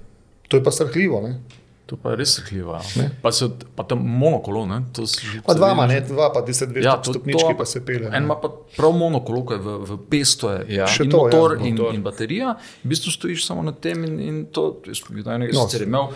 [0.49, 1.21] To je pa srhljivo.
[1.21, 1.39] Ne?
[1.87, 2.75] To pa je res srhljivo.
[2.99, 3.05] Ja.
[3.23, 4.81] Pa, se, pa tam monokolo, ne?
[4.91, 7.79] že Pa dva, ne, dva, pa tiste dve Ja, ja, to- stopnički, to- pa se
[7.85, 8.09] pele.
[8.11, 10.87] En ima pa prav monokolo, ki je v, v pesto, je Ja.
[10.99, 11.95] In to, ja, motor, in, motor.
[11.95, 12.57] in baterija.
[12.83, 14.81] V bistvu stojiš samo na tem in, in to.
[14.83, 16.11] Jaz sem videl enega, No, je imel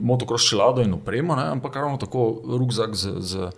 [0.00, 1.48] motokros čelado in opremo, ne?
[1.56, 3.48] ampak ravno tako rukzak z, z,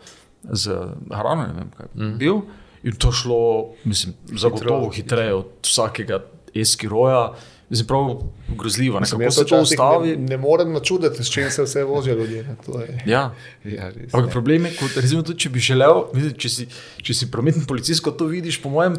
[0.46, 0.64] z
[1.10, 2.14] hrano, ne vem kaj mm.
[2.18, 2.40] bil.
[2.86, 6.22] In to šlo, mislim, zagotovo hitreje od vsakega
[6.54, 7.32] eskiroja.
[7.68, 8.10] Mislim, prav
[8.50, 9.06] grozljivo, ne?
[9.06, 10.10] Kako se to ustavi.
[10.10, 12.42] Ne, ne morem načuditi, s čim se vse vozijo ljudje.
[12.42, 12.54] ne,
[13.06, 14.32] Ja, Ja, res, Ampak ne.
[14.32, 16.66] problem je, kot, recimo, tudi, če bi želel, mislim, če, si,
[16.98, 18.94] če si prometni policist, ko to vidiš, po mojem,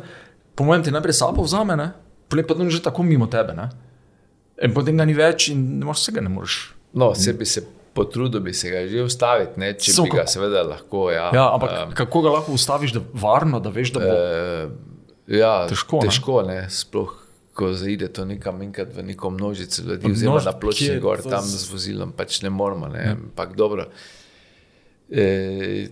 [0.53, 1.91] po mojem ti najprej sapo vzame, ne?
[2.27, 3.53] potem pa to že tako mimo tebe.
[3.53, 3.69] Ne?
[4.59, 6.57] In potem ga ni več in ne moreš vsega ne moreš.
[6.93, 10.17] No, se bi se potrudil, bi se ga že ustaviti, ne, če Samo bi ga
[10.17, 11.05] kako- seveda lahko.
[11.09, 14.11] Ja, Ja, ampak um, kako ga lahko ustaviš, da varno, da veš, da bo.
[14.11, 14.67] Eh,
[15.37, 16.09] ja, Težko, ne?
[16.09, 16.59] težko ne?
[16.69, 17.15] sploh
[17.57, 21.21] ko zaide to nekam enkrat v neko množico ljudi, oziroma množ- na pločni je gor,
[21.23, 22.87] tam z- vozilom, pač ne moramo.
[22.87, 23.07] Ne?
[23.11, 23.87] Ampak dobro.
[25.11, 25.87] E,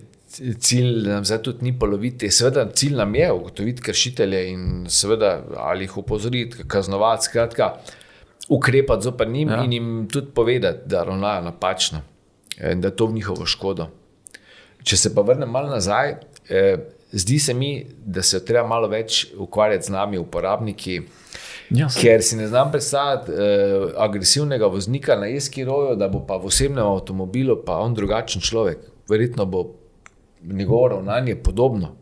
[0.58, 2.30] cilj nam zdaj tudi ni poloviti.
[2.30, 7.72] Seveda, cilj nam je ugotoviti kršitelje in seveda ali jih opozoriti, kaznovati, skratka,
[8.48, 9.56] ukrepati zoper njim Ja.
[9.56, 9.64] ja.
[9.64, 12.02] in jim tudi povedati, da ravnajo napačno
[12.62, 13.88] in da je to v njihovo škodo.
[14.82, 16.14] Če se pa vrnem malo nazaj,
[16.48, 16.76] eh,
[17.12, 20.94] zdi se mi, da se treba malo več ukvarjati z nami, uporabniki.
[20.94, 21.02] Ja,
[21.88, 23.36] saj- Ker si ne znam predstavljati eh,
[23.96, 28.78] agresivnega voznika na Eskiroju, da bo pa v osebnem avtomobilu pa on drugačen človek.
[29.08, 29.64] Verjetno bo
[30.42, 31.94] njegovo ravnanje podobno.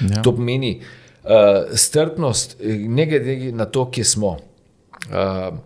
[0.00, 0.22] ja.
[0.22, 0.80] To pomeni
[1.24, 1.30] uh,
[1.74, 2.56] strpnost,
[2.88, 4.28] ne glede na to, kje smo.
[4.28, 5.58] Uh,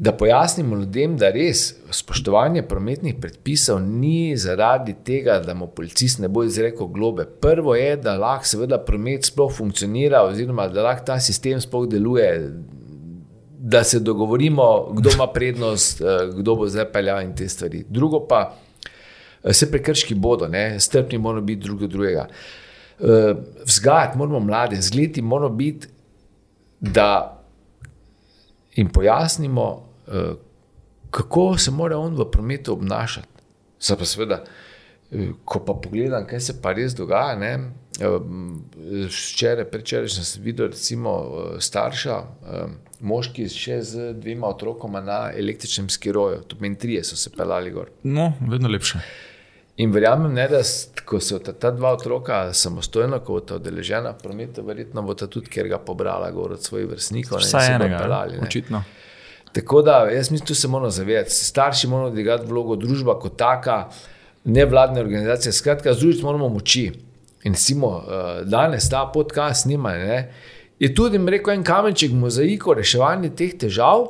[0.00, 6.28] da pojasnimo ljudem, da res spoštovanje prometnih predpisov ni zaradi tega, da mu policist ne
[6.28, 7.26] bo izrekel globe.
[7.40, 12.30] Prvo je, da lahko seveda promet sploh funkcionira, oziroma da lahko ta sistem sploh deluje.
[13.58, 17.84] Da se dogovorimo, kdo ima prednost, eh, kdo bo zdaj peljal in te stvari.
[17.88, 18.54] Drugo pa,
[19.44, 20.80] vse prekrški bodo, ne?
[20.80, 22.24] strpni moramo biti drug do drugega.
[23.00, 23.34] Eh,
[23.66, 25.92] Vzgajati moramo mlade, zgledi moramo biti,
[26.80, 27.36] da
[28.76, 29.89] jim pojasnimo, eh,
[31.10, 33.28] kako se mora on v prometu obnašati.
[33.80, 34.44] Zdaj pa seveda,
[35.12, 37.36] eh, ko pa pogledam, kaj se pa res dogaja.
[37.36, 37.52] Ne?
[38.00, 42.16] eh, Včeraj, predvčeraj sem videl, recimo, eh, starša,
[42.52, 42.66] eh,
[43.00, 47.90] moški še z dvema otrokoma na električnem skiroju, to pomeni, trije so se pelali gor.
[48.02, 48.98] No, vedno lepše.
[49.76, 50.60] In verjamem, ne, da
[51.04, 55.26] ko so ta, ta dva otroka samostojno, ko bodo odeležena v prometu, verjetno bo ta
[55.26, 57.38] tudi, ker ga pobrala gor od svojih vrstnikov.
[57.38, 58.82] ne, in Vsaj se bodo enega, peljali, ne, ne.
[59.52, 61.30] Tako da jaz mislim, tu se moramo zavedati.
[61.30, 63.88] Starši moramo odigrati vlogo, družba kot taka,
[64.44, 65.52] nevladne organizacije.
[65.52, 66.92] Skratka, združiti moramo moči.
[67.44, 70.32] In recimo, eh, danes ta podcast snima, ne,
[70.78, 74.06] je tudi, rekel, en kamenček mozaiko reševanja teh težav.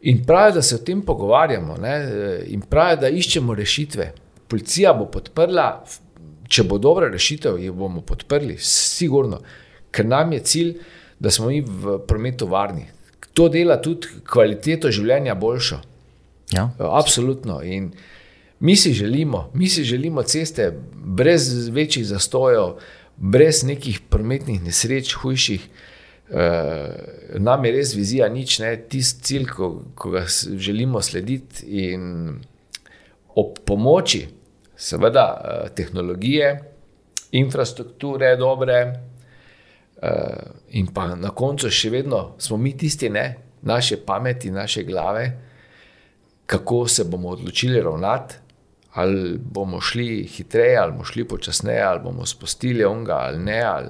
[0.00, 1.94] In pravi, da se o tem pogovarjamo, ne?
[1.94, 4.12] eh, in pravi, da iščemo rešitve.
[4.48, 5.84] Policija bo podprla,
[6.48, 9.40] če bo dobra rešitev, jo bomo podprli, sigurno,
[9.90, 10.76] ker nam je cilj,
[11.18, 12.86] da smo mi v prometu varni.
[13.38, 15.78] To dela tudi kvaliteto življenja boljšo.
[16.50, 16.70] Ja.
[16.78, 17.60] Absolutno.
[17.62, 17.92] In
[18.60, 22.80] mi si želimo, mi si želimo ceste brez večjih zastojev,
[23.16, 25.68] brez nekih prometnih nesreč, hujših.
[26.28, 30.26] Uh, nam je res vizija nič, ne tisti cilj, ko, ko ga
[30.60, 32.34] želimo slediti, in
[33.38, 34.26] ob pomoči,
[34.76, 36.50] seveda, uh, tehnologije,
[37.38, 38.82] infrastrukture, dobre,
[40.02, 40.08] uh,
[40.70, 45.38] in pa na koncu še vedno smo mi tisti, ne, naše pameti, naše glave,
[46.46, 48.34] kako se bomo odločili ravnati,
[48.92, 53.60] ali bomo šli hitreje, ali bomo šli počasneje, ali bomo spustili onga ali ne.
[53.62, 53.88] Ali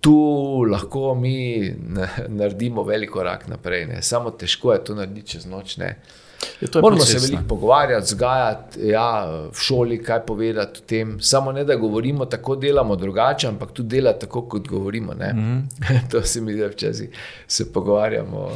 [0.00, 3.86] tu lahko mi na- naredimo velik korak naprej.
[3.86, 4.02] Ne.
[4.02, 5.76] Samo težko je to narediti čez noč.
[5.76, 5.96] Ne.
[5.96, 6.25] To
[6.60, 7.26] je Moramo proces, se ne.
[7.26, 9.08] veliko pogovarjati, zgajati, ja,
[9.46, 11.20] v šoli kaj povedati o tem.
[11.20, 15.12] Samo ne, da govorimo tako, delamo drugače, ampak tudi delati tako, kot govorimo.
[15.12, 15.58] Mm Mhm.
[15.78, 16.00] -hmm.
[16.10, 17.08] to se mi zdi, včasih
[17.46, 18.50] se pogovarjamo.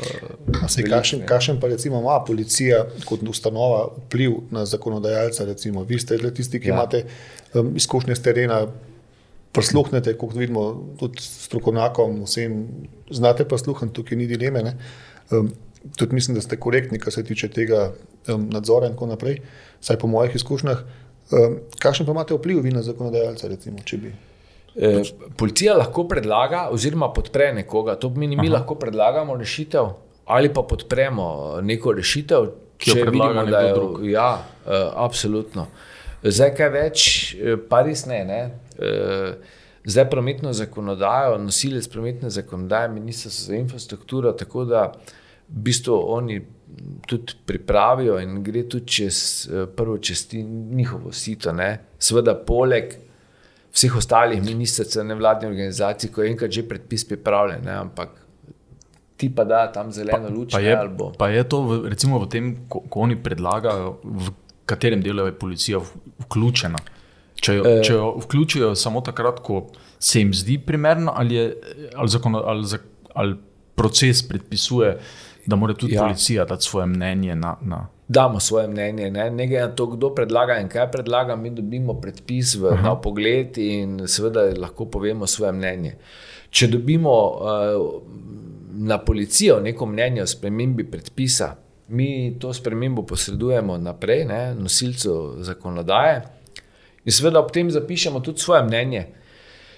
[0.89, 1.27] Kakšen, ne.
[1.27, 5.45] kakšen pa recimo ima policija kot ustanova vpliv na zakonodajalca?
[5.45, 5.85] Recimo?
[5.85, 6.75] Vi ste tisti, ki Ja.
[6.75, 6.75] ja.
[6.75, 7.05] imate
[7.55, 8.67] um, izkušnje z terena,
[9.53, 10.65] prisluhnete, kot vidimo,
[10.99, 12.67] tudi strokovnjakom, vsem
[13.11, 14.63] znate prisluhniti, tukaj ni dileme.
[14.63, 14.77] Ne?
[15.31, 15.53] Um,
[15.97, 17.93] tudi mislim, da ste korektni, kar se tiče tega
[18.29, 19.41] um, nadzora in tako naprej,
[19.81, 20.83] vsaj po mojih izkušnjah.
[21.31, 24.13] Um, kakšen pa imate vpliv vi na zakonodajalca, recimo, če bi?
[24.77, 25.03] Eh,
[25.37, 27.97] Policija lahko predlaga, oziroma podpre nekoga.
[27.99, 28.61] To pomeni, mi Aha.
[28.61, 29.93] lahko predlagamo rešitev
[30.31, 32.45] ali pa podpremo neko rešitev,
[32.79, 34.05] Ki jo če predlaga vidimo, nekdo drug.
[34.07, 35.67] Ja, uh, absolutno.
[36.23, 38.21] Zdaj, kaj več, eh, pa res ne.
[38.25, 38.39] ne?
[38.79, 44.85] Uh, zdaj, prometno zakonodajo, nosilec prometne zakonodaje, ministrstvo za infrastrukturo, tako da
[45.51, 46.41] v bistvu oni
[47.03, 51.53] tudi pripravijo in gre tudi čez eh, prvo čez ti- njihovo sito.
[51.53, 51.71] Ne?
[51.99, 52.95] Seveda, poleg
[53.71, 57.73] vseh ostalih ministrstev, nevladnih organizacij, ko je enkrat že predpis pripravljen, ne?
[57.75, 58.09] ampak
[59.17, 60.53] ti pa da tam zeleno luč.
[60.53, 63.91] Pa ne, je, bo- pa je to v, recimo v tem, ko, ko oni predlagajo,
[64.03, 64.31] v
[64.65, 65.79] katerem delu je policija
[66.21, 66.79] vključena.
[67.37, 67.83] Če jo, Eh.
[67.83, 69.67] če jo vključijo samo takrat, ko
[69.99, 71.45] se jim zdi primerno, ali, je,
[71.95, 72.65] ali, zakon, ali,
[73.15, 73.37] ali
[73.75, 74.99] proces predpisuje,
[75.47, 76.01] da mora tudi Ja.
[76.01, 76.07] ja.
[76.07, 77.57] policija dati svoje mnenje na.
[77.63, 79.11] na damo svoje mnenje.
[79.11, 82.97] Ne, ne glede na to, kdo predlaga in kaj predlaga, mi dobimo predpis v, na
[82.99, 85.95] pogled in seveda lahko povemo svoje mnenje.
[86.51, 88.03] Če dobimo uh,
[88.83, 91.55] na policijo neko mnenje o spremembi predpisa,
[91.89, 95.15] mi to spremembo posredujemo naprej, ne, nosilcu
[95.47, 96.23] zakonodaje
[97.05, 99.07] in seveda ob tem zapišemo tudi svoje mnenje.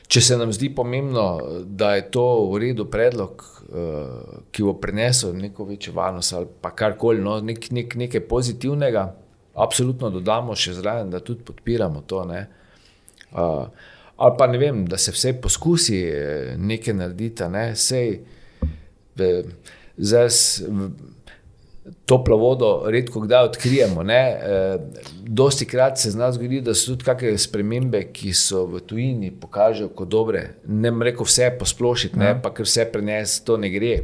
[0.09, 1.25] Če se nam zdi pomembno,
[1.65, 6.71] da je to v redu predlog, eh, ki bo prinesel neko večjo varnost ali pa
[6.77, 9.07] karkoli, no, nek, nek, nekaj pozitivnega,
[9.55, 12.25] absolutno dodamo še zraven, da tudi podpiramo to.
[12.25, 12.47] Ne.
[13.33, 13.67] Uh,
[14.17, 17.73] ali pa ne vem, da se vse poskusi eh, nekaj narediti, ne.
[17.77, 18.21] sej
[19.97, 20.29] zdaj
[22.07, 24.03] toplo vodo redko kdaj odkrijemo.
[24.03, 24.14] Ne?
[24.14, 24.78] E,
[25.22, 29.91] dosti krat se zna zgoditi, da so tudi kakšne spremembe, ki so v tujini, pokažejo
[29.97, 30.45] kot dobre.
[30.66, 32.35] Ne bom rekel vse posplošiti, ne?
[32.43, 33.97] pa ker vse prenesti, to ne gre.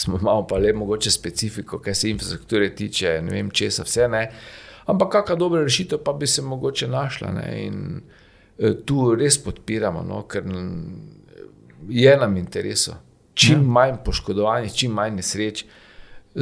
[0.00, 4.24] Smo malo pa le mogoče specifiko, kar se infrastrukture tiče, ne vem česa vse ne.
[4.90, 7.34] Ampak kakšna dobra rešitev pa bi se mogoče našla.
[7.36, 7.50] Ne?
[7.66, 7.84] In
[8.58, 10.24] e, tu res podpiramo, no?
[10.26, 10.48] ker
[11.88, 12.96] je nam interesu.
[13.34, 13.72] Čim ja.
[13.78, 15.64] manj poškodovanih, čim manj nesreč.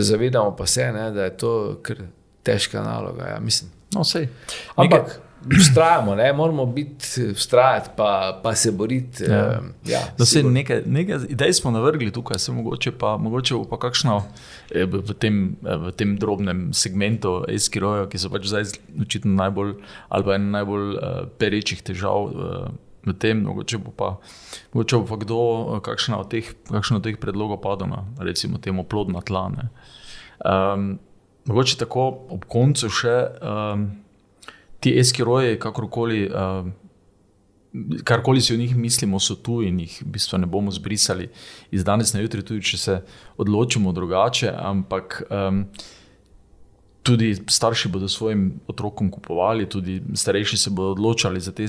[0.02, 1.96] Zavedamo pa se, ne, da je to kar
[2.42, 3.26] težka naloga.
[3.26, 3.70] Ja, mislim.
[3.94, 4.28] no, sej.
[4.76, 5.20] Ampak
[5.58, 9.24] vztrajamo, ne, moramo biti, vztrajati, pa, pa se boriti.
[9.24, 9.60] Ja.
[9.86, 14.22] Ja, Da se nekaj, nekaj idej smo navrgli tukaj, se mogoče pa, mogoče pa kakšno
[14.70, 19.32] eh, v v tem, eh, v tem drobnem segmentu eskiroja, ki so pač zdaj očitno
[19.38, 19.74] najbolj
[20.08, 21.00] ali pa ena najbolj uh,
[21.38, 22.68] perečih težav uh,
[23.08, 24.10] v tem, mogoče bo pa,
[24.72, 25.38] mogoče bo pa kdo
[25.76, 29.48] eh, kakšna od teh, kakšen od teh predlogov padel na recimo temu plodna tla.
[29.48, 29.68] ne.
[30.44, 30.98] Um,
[31.48, 33.88] mogoče tako ob koncu še um,
[34.80, 36.28] ti eskiroji, kakorkoli.
[36.28, 36.76] Um,
[38.04, 41.28] karkoli si o njih mislimo, so tu in jih v bistvu ne bomo zbrisali
[41.70, 42.96] iz danes na jutri, tudi če se
[43.36, 44.52] odločimo drugače.
[44.56, 45.66] Ampak um,
[47.08, 51.64] tudi starši bodo svojim otrokom kupovali, tudi starejši se bodo odločali za te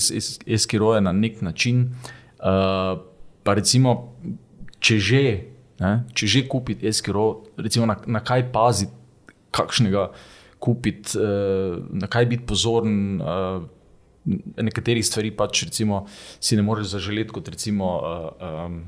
[0.45, 1.85] eskiroje na nek način.
[2.39, 2.99] Uh,
[3.43, 4.15] pa recimo,
[4.83, 5.23] če že,
[5.79, 8.91] ne, če že kupiti eskiro, recimo na, na kaj paziti,
[9.55, 10.09] kakšnega
[10.59, 12.95] kupiti, uh, na kaj biti pozoren.
[13.21, 13.67] Uh,
[14.59, 16.03] Nekaterih stvari pač recimo,
[16.43, 18.81] si ne moreš zaželeti, kot recimo uh, um,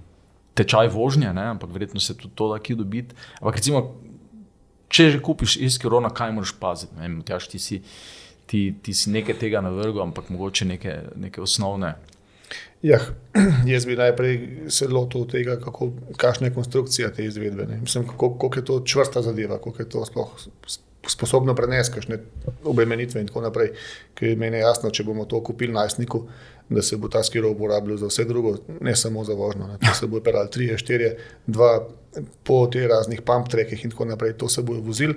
[0.53, 1.45] tečaj vožnje, ne?
[1.55, 3.15] ampak verjetno se tudi to da ki dobiti.
[3.39, 3.79] Ampak recimo,
[4.91, 7.11] če že kupiš iskiro, na kaj moraš paziti.
[7.25, 7.81] Tjaš, ti, si,
[8.45, 11.95] ti, ti si nekaj tega navrgel, ampak mogoče neke, neke osnovne.
[12.83, 12.99] Ja,
[13.73, 14.37] jaz bi najprej
[14.73, 17.67] se lotil tega, kako, kakšna je konstrukcija te izvedbe.
[17.81, 20.33] Mislim, kako, kako je to čvrsta zadeva, kako je to sploh
[21.07, 22.17] sposobno prenesti, kakšne
[22.63, 23.71] obremenitve in tako naprej.
[24.17, 26.25] Ker meni je jasno, če bomo to kupili najstniku,
[26.72, 29.67] da se bo ta skiro uporabljal za vse drugo, ne samo za vožnjo.
[29.67, 29.78] Ne.
[29.78, 31.13] To se bo operal 3, 4,
[31.47, 31.80] 2,
[32.43, 35.13] po teh raznih pump trekih in tako naprej, to se bo vozil.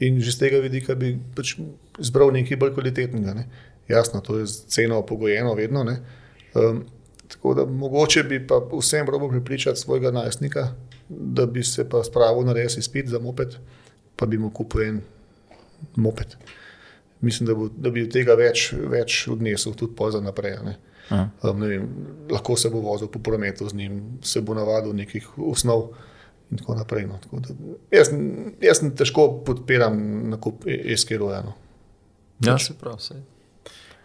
[0.00, 1.56] In že z tega vidika bi pač
[1.98, 3.34] zbral nekaj bolj kvalitetnega.
[3.34, 3.46] Ne.
[3.88, 5.84] Jasno, to je z ceno pogojeno, vedno.
[5.84, 6.84] Um,
[7.28, 10.68] tako da mogoče bi pa vsem probo pripričati svojega najstnika,
[11.08, 13.56] da bi se pa spravil na res izpit za moped,
[14.16, 15.00] pa bi mu kupil en
[15.96, 16.36] moped.
[17.20, 20.58] Mislim, da, bo, da bi tega več, več odnesel tudi za naprej.
[21.10, 21.86] Um, vem,
[22.30, 25.88] lahko se bo vozil po prometu z njim, se bo navadil nekih osnov
[26.50, 27.06] in tako naprej.
[27.06, 27.18] No.
[27.22, 27.54] Tako da,
[27.94, 28.10] jaz,
[28.62, 29.96] jaz težko podpiram
[30.34, 31.42] nakup SKR-ja.
[31.46, 31.56] No.
[32.44, 33.22] Ja, se pravi, vse.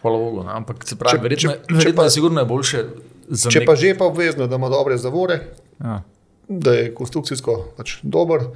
[0.01, 0.43] Hvala Bogu.
[0.45, 0.53] No.
[0.55, 2.85] Ampak se pravi, če, verjetno, če, verjetno če pa, je sigurno boljše.
[3.31, 3.67] Če nek...
[3.67, 5.39] pa že pa obvezno, da ima dobre zavore,
[5.79, 6.01] ja.
[6.47, 8.49] da je konstrukcijsko pač dober,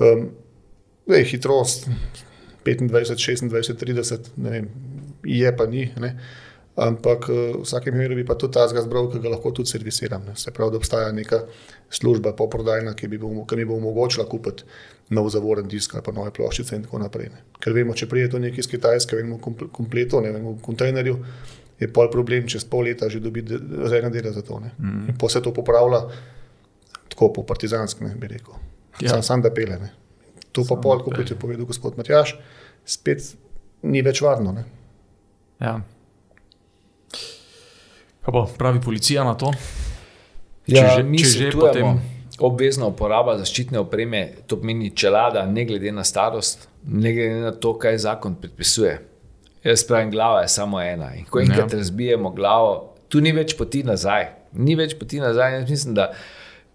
[0.00, 0.28] um,
[1.06, 1.88] da je hitrost
[2.66, 4.68] 25, 26, 30, ne vem,
[5.24, 5.86] je pa ni.
[6.02, 6.16] Ne.
[6.76, 10.26] Ampak eh, v vsakem primeru bi pa tudi ta zgazbral, ki ga lahko tudi servisiram.
[10.28, 10.36] Ne.
[10.36, 11.46] Se pravi, da obstaja neka
[11.88, 14.66] služba poprodajna, ki, bi bo, ki mi bo omogočila kupiti
[15.16, 17.30] nov zavoren disk ali pa nove ploščice in tako naprej.
[17.32, 17.44] Ne.
[17.62, 21.16] Ker vemo, če prije to nekaj iz Kitajske, vemo kompleto, ne vemo v kontejnerju,
[21.80, 24.60] je pol problem, čez pol leta že dobiti rezervne dele za to.
[24.60, 25.12] Mm.
[25.12, 26.02] In pa se to popravlja
[27.12, 28.56] tako po partizanski, ne bi rekel.
[29.00, 29.14] Ja.
[29.14, 29.78] Sam, sam da pele.
[29.80, 29.92] Ne.
[30.56, 32.36] To pa pol, kot je povedal gospod Matjaš,
[32.88, 33.34] spet
[33.84, 34.54] ni več varno.
[34.56, 34.64] Ne.
[35.60, 35.78] Ja.
[38.24, 39.52] Kaj pa pravi policija na to?
[40.66, 41.98] Ja, če že, mi če že potem.
[42.36, 47.72] Obvezna uporaba zaščitne opreme, to pomeni čelada, ne glede na starost, ne glede na to,
[47.80, 48.96] kaj zakon predpisuje.
[49.64, 51.14] Jaz pravim, glava je samo ena.
[51.16, 51.78] In ko enkrat ja.
[51.80, 52.74] razbijemo glavo,
[53.08, 54.28] tu ni več poti nazaj.
[54.60, 55.60] Ni več poti nazaj.
[55.60, 56.10] Jaz mislim, da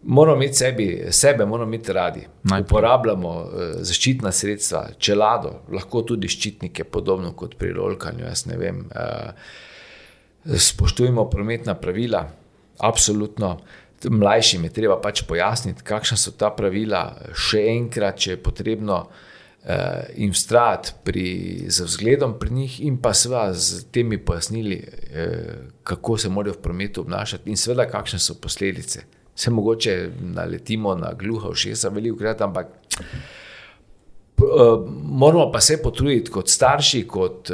[0.03, 2.21] moramo imeti sebi, sebe, moramo imeti radi.
[2.43, 2.61] Najprej.
[2.61, 3.49] Uporabljamo uh,
[3.81, 8.25] zaščitna sredstva, čelado, lahko tudi ščitnike, podobno kot pri rolkanju.
[8.25, 9.33] Uh,
[10.57, 12.25] spoštujemo prometna pravila,
[12.79, 13.59] absolutno.
[14.01, 17.03] Mlajšim je treba pač pojasniti, kakšna so ta pravila,
[17.37, 21.25] še enkrat, če je potrebno uh, jim strati pri
[21.69, 27.05] vzgledom pri njih, in pa seveda z temi pojasnili, uh, kako se morajo v prometu
[27.05, 29.05] obnašati, in seveda, kakšne so posledice.
[29.41, 29.95] Se mogoče
[30.35, 32.67] naletimo na gluha všesa, veliko krat, ampak
[34.37, 37.49] uh, moramo pa se potruditi kot starši, kot.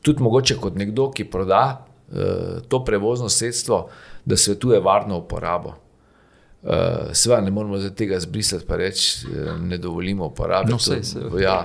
[0.00, 3.88] Tudi mogoče kot nekdo, ki proda uh, to prevozno sredstvo,
[4.24, 5.74] da svetuje varno uporabo.
[6.62, 9.26] Uh, Seveda ne moramo za tega zbrisati, pa reči,
[9.60, 10.70] ne dovolimo uporabe.
[10.70, 11.64] No, vse, to, ja.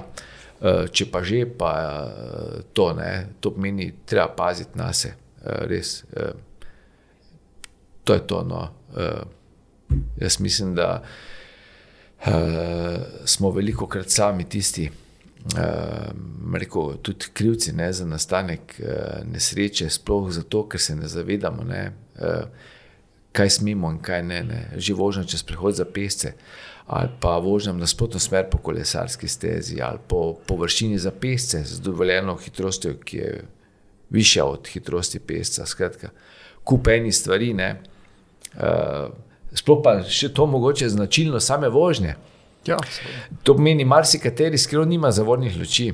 [0.92, 1.72] če pa že, pa
[2.74, 5.14] to ne, to pomeni, treba paziti na se.
[5.44, 6.00] Res,
[8.04, 8.44] to je to.
[8.48, 8.70] No.
[8.96, 9.02] Uh,
[10.22, 11.04] jaz mislim, da
[12.20, 12.34] uh,
[13.26, 15.60] smo veliko krat sami tisti, uh,
[16.56, 18.88] rekel, tudi krivci ne, za nastanek uh,
[19.32, 22.48] nesreče, sploh zato, ker se ne zavedamo, ne, uh,
[23.36, 24.44] kaj smemo in kaj ne.
[24.44, 24.62] ne.
[24.78, 26.34] Že vožnja čez prehod za pesce,
[26.88, 31.82] ali pa vožnja na nasprotno smer po kolesarski stezi, ali po površini za pesce z
[31.82, 33.44] dovoljeno hitrostjo, ki je
[34.10, 35.66] višja od hitrosti pesca.
[35.66, 36.10] Skratka,
[36.64, 37.54] kup eni stvari.
[37.54, 37.82] Ne,
[39.56, 42.16] Sploh pa še to mogoče značilno same vožnje.
[42.66, 42.78] Ja,
[43.44, 45.92] to pomeni, marsikateri skril nima zavornih luči.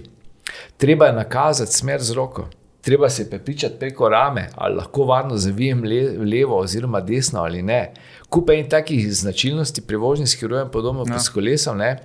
[0.78, 2.48] Treba je nakazati smer z roko,
[2.82, 7.94] treba se prepričati preko rame, ali lahko varno zavijem le, levo oziroma desno ali ne.
[8.30, 11.14] Kupaj in takih značilnosti pri vožnji s herojem, podobno ja.
[11.14, 12.00] kot s kolesom, ne,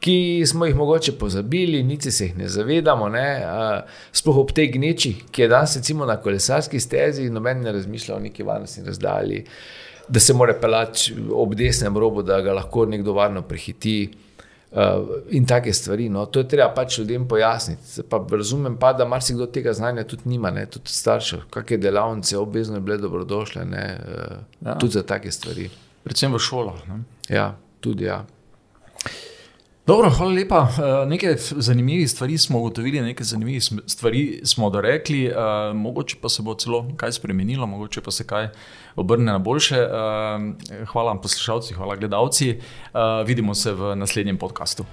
[0.00, 3.08] ki smo jih mogoče pozabili, niti se jih ne zavedamo.
[3.08, 3.26] Ne,
[4.12, 8.20] sploh ob tej gneči, ki je danes recimo na kolesarski stezi, noben ne razmišlja o
[8.20, 9.44] neki varnostni razdalji
[10.08, 14.10] da se mora pelati ob desnem robu, da ga lahko nekdo varno prehiti.
[14.76, 14.82] Uh,
[15.30, 16.08] in take stvari.
[16.08, 16.26] No.
[16.26, 18.02] To je treba pač ljudem pojasniti.
[18.10, 20.66] Pa razumem pa, da marsikdo tega znanja tudi nima, ne.
[20.66, 24.36] tudi staršev, kakšne delavnice, obvezno je bile dobrodošle, uh,
[24.66, 24.74] ja.
[24.74, 25.70] tudi za take stvari.
[26.04, 26.82] Predvsem v šolah.
[26.90, 26.98] Ne.
[27.28, 27.46] Ja,
[27.80, 28.24] tudi ja.
[29.86, 30.60] Dobro, hvala lepa.
[30.60, 36.42] Uh, nekaj zanimivih stvari smo ugotovili, nekaj zanimivih stvari smo dorekli, uh, mogoče pa se
[36.42, 38.48] bo celo kaj spremenilo, mogoče pa se kaj
[38.96, 39.78] obrne na boljše.
[39.86, 42.60] Uh, hvala poslušalci, hvala gledalci.
[43.26, 44.84] Vidimo se v naslednjem podkastu.